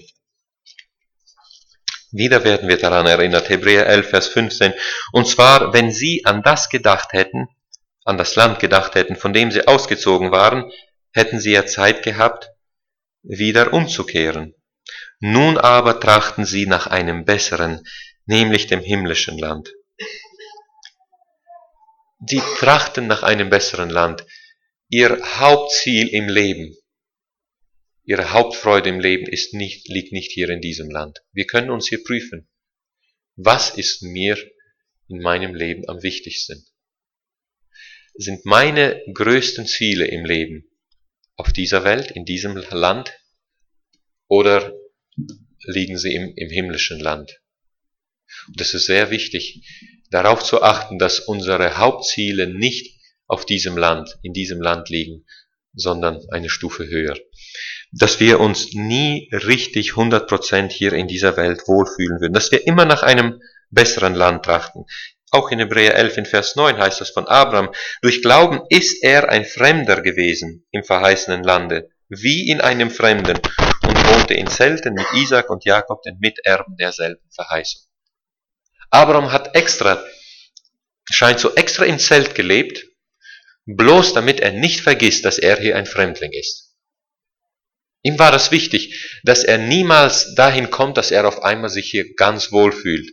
[2.11, 4.73] Wieder werden wir daran erinnert, Hebräer 11, Vers 15.
[5.13, 7.47] Und zwar, wenn sie an das gedacht hätten,
[8.05, 10.71] an das Land gedacht hätten, von dem sie ausgezogen waren,
[11.11, 12.51] hätten sie ja Zeit gehabt,
[13.23, 14.53] wieder umzukehren.
[15.25, 17.87] Nun aber trachten sie nach einem besseren,
[18.25, 19.73] nämlich dem himmlischen Land.
[22.27, 24.25] Sie trachten nach einem besseren Land.
[24.89, 26.75] Ihr Hauptziel im Leben,
[28.03, 31.23] ihre Hauptfreude im Leben ist nicht, liegt nicht hier in diesem Land.
[31.31, 32.49] Wir können uns hier prüfen.
[33.37, 34.37] Was ist mir
[35.07, 36.65] in meinem Leben am wichtigsten?
[38.15, 40.69] Sind meine größten Ziele im Leben
[41.37, 43.17] auf dieser Welt, in diesem Land,
[44.27, 44.82] oder
[45.65, 47.39] liegen sie im, im himmlischen Land?
[48.47, 49.65] Und es ist sehr wichtig,
[50.09, 55.25] darauf zu achten, dass unsere Hauptziele nicht auf diesem Land, in diesem Land liegen,
[55.73, 57.17] sondern eine Stufe höher.
[57.91, 62.85] Dass wir uns nie richtig 100% hier in dieser Welt wohlfühlen würden, dass wir immer
[62.85, 63.39] nach einem
[63.69, 64.85] besseren Land trachten.
[65.31, 67.71] Auch in Hebräer 11 in Vers 9 heißt es von Abraham,
[68.03, 73.39] durch Glauben ist er ein Fremder gewesen im verheißenen Lande, wie in einem Fremden,
[74.05, 77.81] wohnte in Zelten mit Isaac und Jakob, den Miterben derselben Verheißung.
[78.89, 80.03] Abraham hat extra,
[81.11, 82.85] scheint so extra im Zelt gelebt,
[83.65, 86.75] bloß damit er nicht vergisst, dass er hier ein Fremdling ist.
[88.03, 92.13] Ihm war es wichtig, dass er niemals dahin kommt, dass er auf einmal sich hier
[92.15, 93.09] ganz wohl fühlt.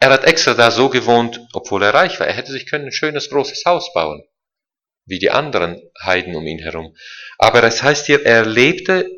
[0.00, 2.26] Er hat extra da so gewohnt, obwohl er reich war.
[2.26, 4.24] Er hätte sich können ein schönes großes Haus bauen,
[5.04, 6.96] wie die anderen Heiden um ihn herum.
[7.38, 9.08] Aber es heißt hier, er lebte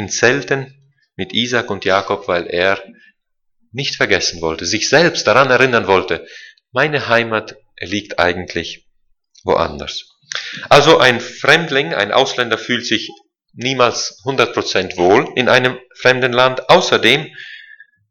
[0.00, 0.74] in Zelten
[1.14, 2.82] mit Isaac und Jakob, weil er
[3.70, 6.26] nicht vergessen wollte, sich selbst daran erinnern wollte,
[6.72, 8.88] meine Heimat liegt eigentlich
[9.44, 10.16] woanders.
[10.68, 13.10] Also ein Fremdling, ein Ausländer fühlt sich
[13.52, 16.70] niemals 100% wohl in einem fremden Land.
[16.70, 17.34] Außerdem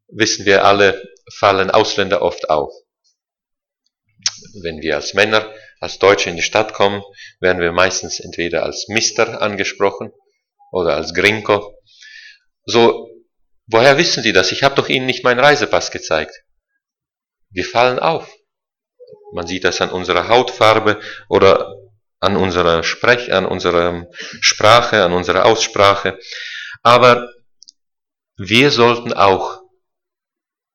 [0.09, 1.01] wissen wir alle,
[1.37, 2.71] fallen Ausländer oft auf.
[4.61, 7.01] Wenn wir als Männer, als Deutsche in die Stadt kommen,
[7.39, 10.11] werden wir meistens entweder als Mister angesprochen
[10.71, 11.78] oder als Gringo.
[12.69, 13.09] So,
[13.65, 14.51] woher wissen Sie das?
[14.51, 16.43] Ich habe doch Ihnen nicht meinen Reisepass gezeigt.
[17.49, 18.31] Wir fallen auf.
[19.33, 21.73] Man sieht das an unserer Hautfarbe oder
[22.19, 24.05] an unserer Sprech, an unserer
[24.39, 26.19] Sprache, an unserer Aussprache.
[26.83, 27.27] Aber
[28.37, 29.63] wir sollten auch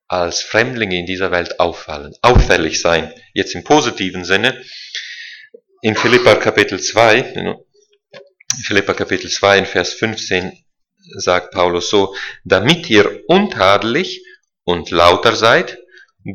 [0.09, 3.15] als Fremdlinge in dieser Welt auffallen, auffällig sein.
[3.35, 4.65] Jetzt im positiven Sinne.
[5.81, 7.57] In Philippa Kapitel 2,
[8.65, 10.64] Philippa Kapitel 2 in Vers 15
[11.17, 14.25] sagt Paulus so, damit ihr untadelig
[14.65, 15.79] und lauter seid,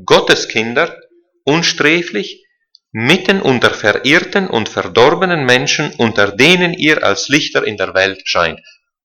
[0.06, 0.96] Gottes Kinder,
[1.44, 2.46] unsträflich,
[2.92, 8.60] mitten unter verirrten und verdorbenen Menschen, unter denen ihr als Lichter in der Welt scheint.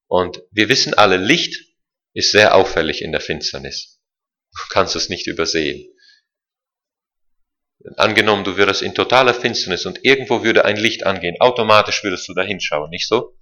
[0.06, 1.64] Und wir wissen alle, Licht
[2.12, 4.00] ist sehr auffällig in der Finsternis.
[4.52, 5.90] Du kannst es nicht übersehen.
[7.96, 12.34] Angenommen, du würdest in totaler Finsternis und irgendwo würde ein Licht angehen, automatisch würdest du
[12.34, 13.36] da hinschauen, nicht so?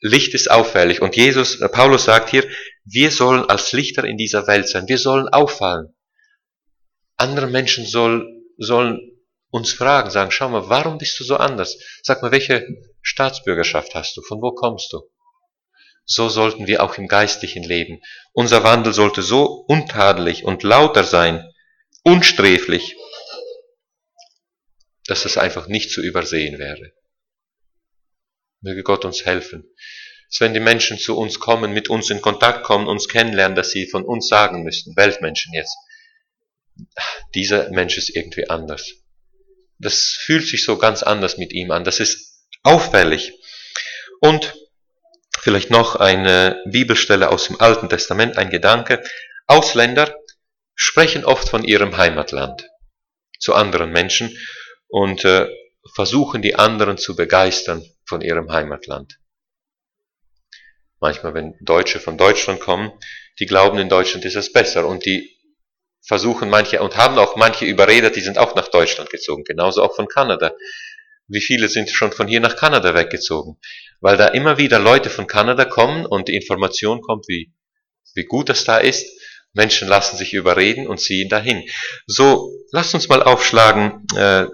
[0.00, 2.48] Licht ist auffällig und Jesus, äh, Paulus sagt hier,
[2.84, 5.94] wir sollen als Lichter in dieser Welt sein, wir sollen auffallen.
[7.16, 8.26] Andere Menschen soll,
[8.58, 9.00] sollen
[9.50, 11.78] uns fragen, sagen, schau mal, warum bist du so anders?
[12.02, 12.66] Sag mal, welche
[13.02, 14.22] Staatsbürgerschaft hast du?
[14.22, 15.00] Von wo kommst du?
[16.10, 18.00] so sollten wir auch im geistlichen Leben.
[18.32, 21.52] Unser Wandel sollte so untadelig und lauter sein,
[22.02, 22.96] unsträflich,
[25.04, 26.92] dass es einfach nicht zu übersehen wäre.
[28.60, 29.64] Möge Gott uns helfen.
[30.30, 33.70] Dass wenn die Menschen zu uns kommen, mit uns in Kontakt kommen, uns kennenlernen, dass
[33.70, 35.76] sie von uns sagen müssten, Weltmenschen jetzt,
[37.34, 38.92] dieser Mensch ist irgendwie anders.
[39.78, 41.84] Das fühlt sich so ganz anders mit ihm an.
[41.84, 43.32] Das ist auffällig.
[44.20, 44.54] Und
[45.40, 49.02] Vielleicht noch eine Bibelstelle aus dem Alten Testament, ein Gedanke.
[49.46, 50.14] Ausländer
[50.74, 52.68] sprechen oft von ihrem Heimatland
[53.38, 54.36] zu anderen Menschen
[54.88, 55.46] und äh,
[55.94, 59.18] versuchen die anderen zu begeistern von ihrem Heimatland.
[61.00, 62.90] Manchmal, wenn Deutsche von Deutschland kommen,
[63.38, 65.38] die glauben, in Deutschland ist es besser und die
[66.04, 69.94] versuchen manche und haben auch manche überredet, die sind auch nach Deutschland gezogen, genauso auch
[69.94, 70.52] von Kanada.
[71.28, 73.58] Wie viele sind schon von hier nach Kanada weggezogen?
[74.00, 77.52] Weil da immer wieder Leute von Kanada kommen und die Information kommt, wie,
[78.14, 79.06] wie gut das da ist.
[79.52, 81.68] Menschen lassen sich überreden und ziehen dahin.
[82.06, 84.46] So, lasst uns mal aufschlagen, äh,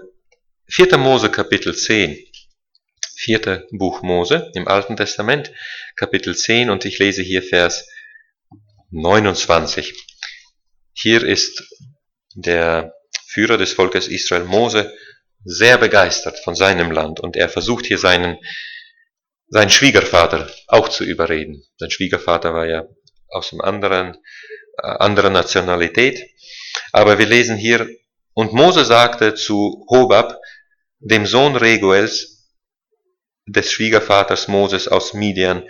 [0.67, 0.97] 4.
[0.97, 2.17] Mose Kapitel 10.
[3.25, 3.65] 4.
[3.71, 5.51] Buch Mose im Alten Testament,
[5.95, 7.89] Kapitel 10 und ich lese hier Vers
[8.91, 9.95] 29.
[10.93, 11.63] Hier ist
[12.35, 12.93] der
[13.25, 14.93] Führer des Volkes Israel, Mose,
[15.43, 18.37] sehr begeistert von seinem Land und er versucht hier seinen,
[19.47, 21.63] seinen Schwiegervater auch zu überreden.
[21.77, 22.85] Sein Schwiegervater war ja
[23.29, 24.17] aus einem anderen,
[24.83, 26.29] äh, anderer Nationalität.
[26.91, 27.89] Aber wir lesen hier,
[28.35, 30.39] und Mose sagte zu Hobab,
[30.99, 32.34] dem Sohn Reguels,
[33.45, 35.63] des Schwiegervaters Moses aus Midian,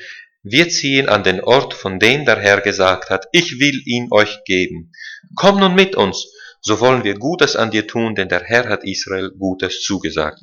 [0.43, 4.43] wir ziehen an den Ort, von dem der Herr gesagt hat, ich will ihn euch
[4.45, 4.91] geben.
[5.36, 8.84] Komm nun mit uns, so wollen wir Gutes an dir tun, denn der Herr hat
[8.84, 10.39] Israel Gutes zugesagt.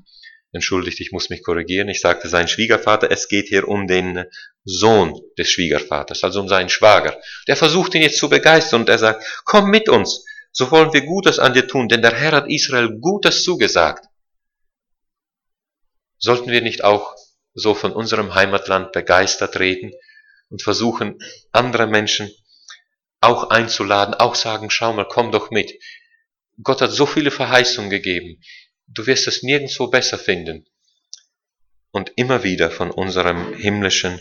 [0.52, 1.88] Entschuldigt, ich muss mich korrigieren.
[1.88, 3.10] Ich sagte sein Schwiegervater.
[3.10, 4.24] Es geht hier um den
[4.64, 7.18] Sohn des Schwiegervaters, also um seinen Schwager.
[7.48, 11.06] Der versucht ihn jetzt zu begeistern und er sagt, komm mit uns, so wollen wir
[11.06, 14.04] Gutes an dir tun, denn der Herr hat Israel Gutes zugesagt.
[16.24, 17.16] Sollten wir nicht auch
[17.52, 19.92] so von unserem Heimatland begeistert reden
[20.48, 21.18] und versuchen,
[21.50, 22.30] andere Menschen
[23.20, 25.72] auch einzuladen, auch sagen, schau mal, komm doch mit.
[26.62, 28.40] Gott hat so viele Verheißungen gegeben.
[28.86, 30.66] Du wirst es nirgendwo besser finden.
[31.90, 34.20] Und immer wieder von unserem himmlischen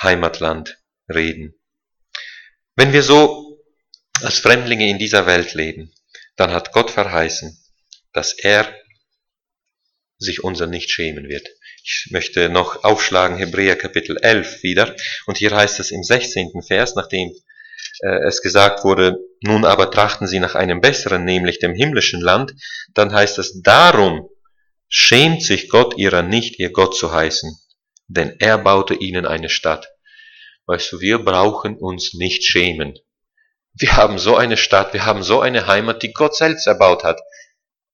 [0.00, 0.78] Heimatland
[1.08, 1.54] reden.
[2.76, 3.58] Wenn wir so
[4.22, 5.92] als Fremdlinge in dieser Welt leben,
[6.36, 7.58] dann hat Gott verheißen,
[8.12, 8.72] dass er
[10.20, 11.48] sich unser nicht schämen wird.
[11.82, 14.94] Ich möchte noch aufschlagen Hebräer Kapitel 11 wieder.
[15.26, 16.62] Und hier heißt es im 16.
[16.66, 17.32] Vers, nachdem
[18.00, 22.52] äh, es gesagt wurde, nun aber trachten sie nach einem besseren, nämlich dem himmlischen Land,
[22.94, 24.28] dann heißt es, darum
[24.88, 27.56] schämt sich Gott ihrer nicht, ihr Gott zu heißen,
[28.08, 29.88] denn er baute ihnen eine Stadt.
[30.66, 32.94] Weißt du, wir brauchen uns nicht schämen.
[33.72, 37.20] Wir haben so eine Stadt, wir haben so eine Heimat, die Gott selbst erbaut hat.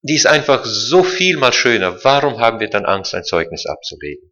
[0.07, 2.02] Die ist einfach so viel mal schöner.
[2.04, 4.30] Warum haben wir dann Angst, ein Zeugnis abzulegen?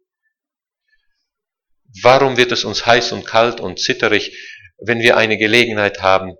[2.01, 4.37] Warum wird es uns heiß und kalt und zitterig,
[4.77, 6.37] wenn wir eine Gelegenheit haben,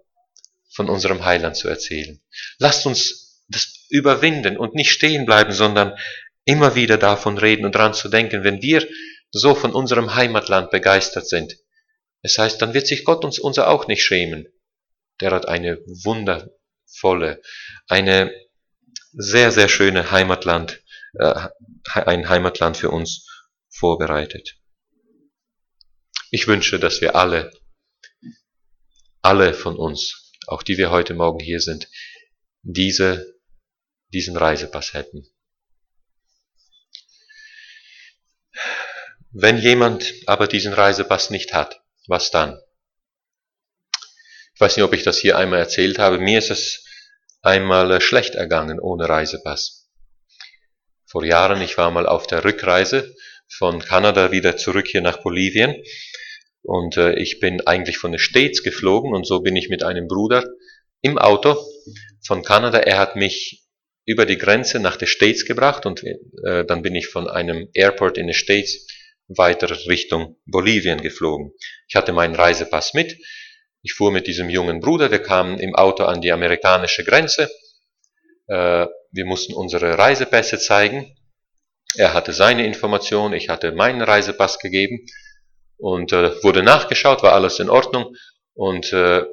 [0.75, 2.21] von unserem Heiland zu erzählen.
[2.59, 5.97] Lasst uns das überwinden und nicht stehen bleiben, sondern
[6.43, 8.85] immer wieder davon reden und daran zu denken, wenn wir
[9.31, 11.57] so von unserem Heimatland begeistert sind.
[12.21, 14.47] Es heißt, dann wird sich Gott uns unser auch nicht schämen.
[15.21, 17.41] Der hat eine wundervolle,
[17.87, 18.33] eine
[19.15, 20.81] sehr, sehr schöne Heimatland,
[21.13, 21.47] äh,
[21.93, 23.27] ein Heimatland für uns
[23.69, 24.57] vorbereitet.
[26.31, 27.51] Ich wünsche, dass wir alle
[29.25, 31.89] alle von uns, auch die wir heute Morgen hier sind,
[32.61, 33.33] diese,
[34.13, 35.27] diesen Reisepass hätten.
[39.31, 42.61] Wenn jemand aber diesen Reisepass nicht hat, was dann?
[44.53, 46.19] Ich weiß nicht, ob ich das hier einmal erzählt habe.
[46.19, 46.84] Mir ist es
[47.45, 49.89] einmal äh, schlecht ergangen ohne Reisepass.
[51.05, 53.13] Vor Jahren, ich war mal auf der Rückreise
[53.47, 55.75] von Kanada wieder zurück hier nach Bolivien
[56.63, 60.07] und äh, ich bin eigentlich von den States geflogen und so bin ich mit einem
[60.07, 60.43] Bruder
[61.01, 61.55] im Auto
[62.25, 62.79] von Kanada.
[62.79, 63.63] Er hat mich
[64.05, 68.17] über die Grenze nach den States gebracht und äh, dann bin ich von einem Airport
[68.17, 68.87] in den States
[69.27, 71.51] weiter Richtung Bolivien geflogen.
[71.87, 73.15] Ich hatte meinen Reisepass mit.
[73.85, 75.11] Ich fuhr mit diesem jungen Bruder.
[75.11, 77.51] Wir kamen im Auto an die amerikanische Grenze.
[78.47, 81.15] Äh, wir mussten unsere Reisepässe zeigen.
[81.95, 85.05] Er hatte seine Information, ich hatte meinen Reisepass gegeben
[85.77, 88.15] und äh, wurde nachgeschaut, war alles in Ordnung
[88.55, 89.23] und äh,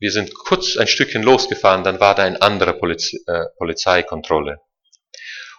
[0.00, 3.12] wir sind kurz ein Stückchen losgefahren, dann war da ein anderer Poliz
[3.58, 4.58] Polizeikontrolle.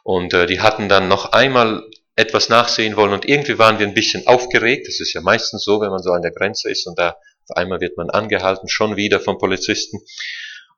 [0.03, 1.83] Und die hatten dann noch einmal
[2.15, 4.87] etwas nachsehen wollen und irgendwie waren wir ein bisschen aufgeregt.
[4.87, 7.15] Das ist ja meistens so, wenn man so an der Grenze ist und da
[7.47, 9.99] auf einmal wird man angehalten, schon wieder vom Polizisten.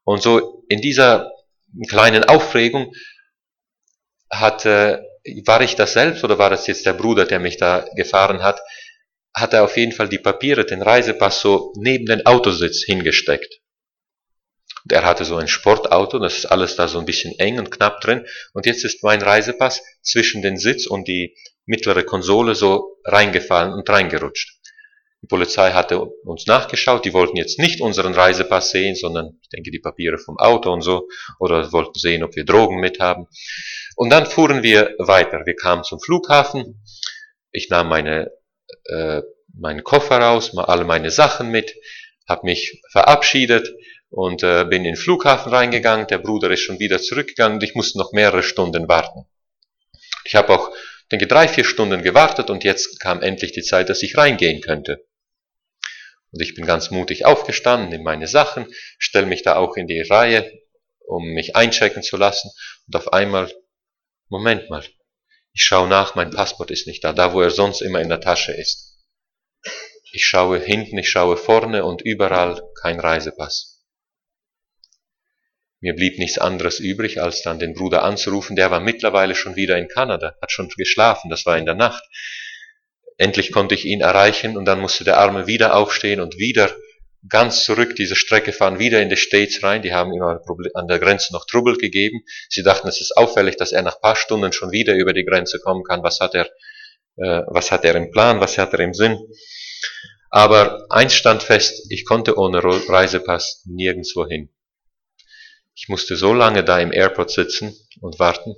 [0.03, 1.31] Und so in dieser
[1.87, 2.93] kleinen Aufregung
[4.29, 4.99] hat, äh,
[5.45, 8.59] war ich das selbst oder war das jetzt der Bruder, der mich da gefahren hat,
[9.33, 13.61] hat er auf jeden Fall die Papiere, den Reisepass so neben den Autositz hingesteckt.
[14.83, 17.71] Und er hatte so ein Sportauto, das ist alles da so ein bisschen eng und
[17.71, 18.25] knapp drin.
[18.53, 23.89] Und jetzt ist mein Reisepass zwischen den Sitz und die mittlere Konsole so reingefallen und
[23.89, 24.56] reingerutscht.
[25.21, 29.71] Die Polizei hatte uns nachgeschaut, die wollten jetzt nicht unseren Reisepass sehen, sondern ich denke
[29.71, 31.07] die Papiere vom Auto und so,
[31.39, 33.27] oder wollten sehen, ob wir Drogen mit haben.
[33.95, 35.41] Und dann fuhren wir weiter.
[35.45, 36.83] Wir kamen zum Flughafen.
[37.51, 38.31] Ich nahm meine
[38.85, 39.21] äh,
[39.59, 41.75] meinen Koffer raus, mal alle meine Sachen mit,
[42.27, 43.73] habe mich verabschiedet
[44.09, 46.07] und äh, bin in den Flughafen reingegangen.
[46.07, 49.25] Der Bruder ist schon wieder zurückgegangen und ich musste noch mehrere Stunden warten.
[50.25, 50.71] Ich habe auch,
[51.11, 55.06] denke, drei, vier Stunden gewartet und jetzt kam endlich die Zeit, dass ich reingehen könnte.
[56.37, 58.67] Und ich bin ganz mutig aufgestanden in meine Sachen,
[58.99, 60.61] stelle mich da auch in die Reihe,
[60.99, 62.51] um mich einchecken zu lassen.
[62.85, 63.51] Und auf einmal,
[64.29, 64.85] Moment mal,
[65.51, 68.21] ich schaue nach, mein Passport ist nicht da, da wo er sonst immer in der
[68.21, 68.99] Tasche ist.
[70.11, 73.83] Ich schaue hinten, ich schaue vorne und überall kein Reisepass.
[75.79, 78.55] Mir blieb nichts anderes übrig, als dann den Bruder anzurufen.
[78.55, 82.03] Der war mittlerweile schon wieder in Kanada, hat schon geschlafen, das war in der Nacht.
[83.17, 86.71] Endlich konnte ich ihn erreichen und dann musste der Arme wieder aufstehen und wieder
[87.27, 89.81] ganz zurück diese Strecke fahren, wieder in die States rein.
[89.81, 90.39] Die haben immer
[90.75, 92.23] an der Grenze noch Trouble gegeben.
[92.47, 95.59] Sie dachten, es ist auffällig, dass er nach paar Stunden schon wieder über die Grenze
[95.59, 96.03] kommen kann.
[96.03, 96.45] Was hat er,
[97.17, 98.39] äh, was hat er im Plan?
[98.39, 99.19] Was hat er im Sinn?
[100.29, 104.49] Aber eins stand fest, ich konnte ohne Reisepass nirgendwo hin.
[105.73, 108.55] Ich musste so lange da im Airport sitzen und warten,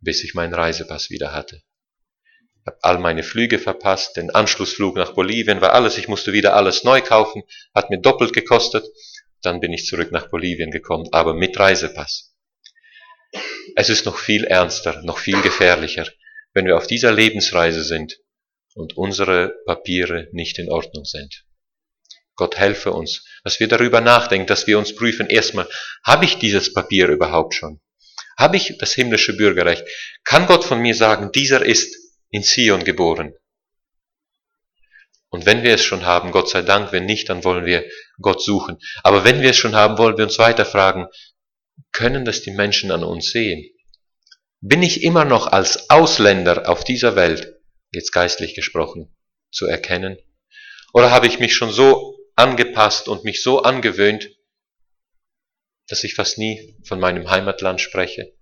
[0.00, 1.62] bis ich meinen Reisepass wieder hatte
[2.66, 6.84] habe all meine Flüge verpasst, den Anschlussflug nach Bolivien war alles, ich musste wieder alles
[6.84, 7.42] neu kaufen,
[7.74, 8.84] hat mir doppelt gekostet,
[9.42, 12.34] dann bin ich zurück nach Bolivien gekommen, aber mit Reisepass.
[13.76, 16.06] Es ist noch viel ernster, noch viel gefährlicher,
[16.52, 18.18] wenn wir auf dieser Lebensreise sind
[18.74, 21.44] und unsere Papiere nicht in Ordnung sind.
[22.34, 25.68] Gott helfe uns, dass wir darüber nachdenken, dass wir uns prüfen, erstmal,
[26.04, 27.80] habe ich dieses Papier überhaupt schon?
[28.38, 29.84] Habe ich das himmlische Bürgerrecht?
[30.24, 31.99] Kann Gott von mir sagen, dieser ist
[32.30, 33.34] in Zion geboren.
[35.28, 37.88] Und wenn wir es schon haben, Gott sei Dank, wenn nicht, dann wollen wir
[38.20, 38.78] Gott suchen.
[39.04, 41.06] Aber wenn wir es schon haben, wollen wir uns weiter fragen,
[41.92, 43.70] können das die Menschen an uns sehen?
[44.60, 47.60] Bin ich immer noch als Ausländer auf dieser Welt,
[47.92, 49.16] jetzt geistlich gesprochen,
[49.52, 50.18] zu erkennen?
[50.92, 54.30] Oder habe ich mich schon so angepasst und mich so angewöhnt,
[55.88, 58.34] dass ich fast nie von meinem Heimatland spreche,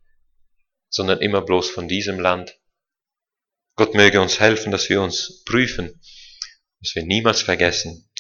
[0.89, 2.59] sondern immer bloß von diesem Land?
[3.79, 6.01] Gott möge uns helfen, dass wir uns prüfen,
[6.81, 8.11] dass wir niemals vergessen,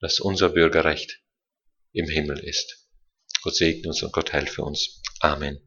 [0.00, 1.22] dass unser Bürgerrecht
[1.92, 2.88] im Himmel ist.
[3.42, 5.00] Gott segne uns und Gott helfe uns.
[5.20, 5.65] Amen.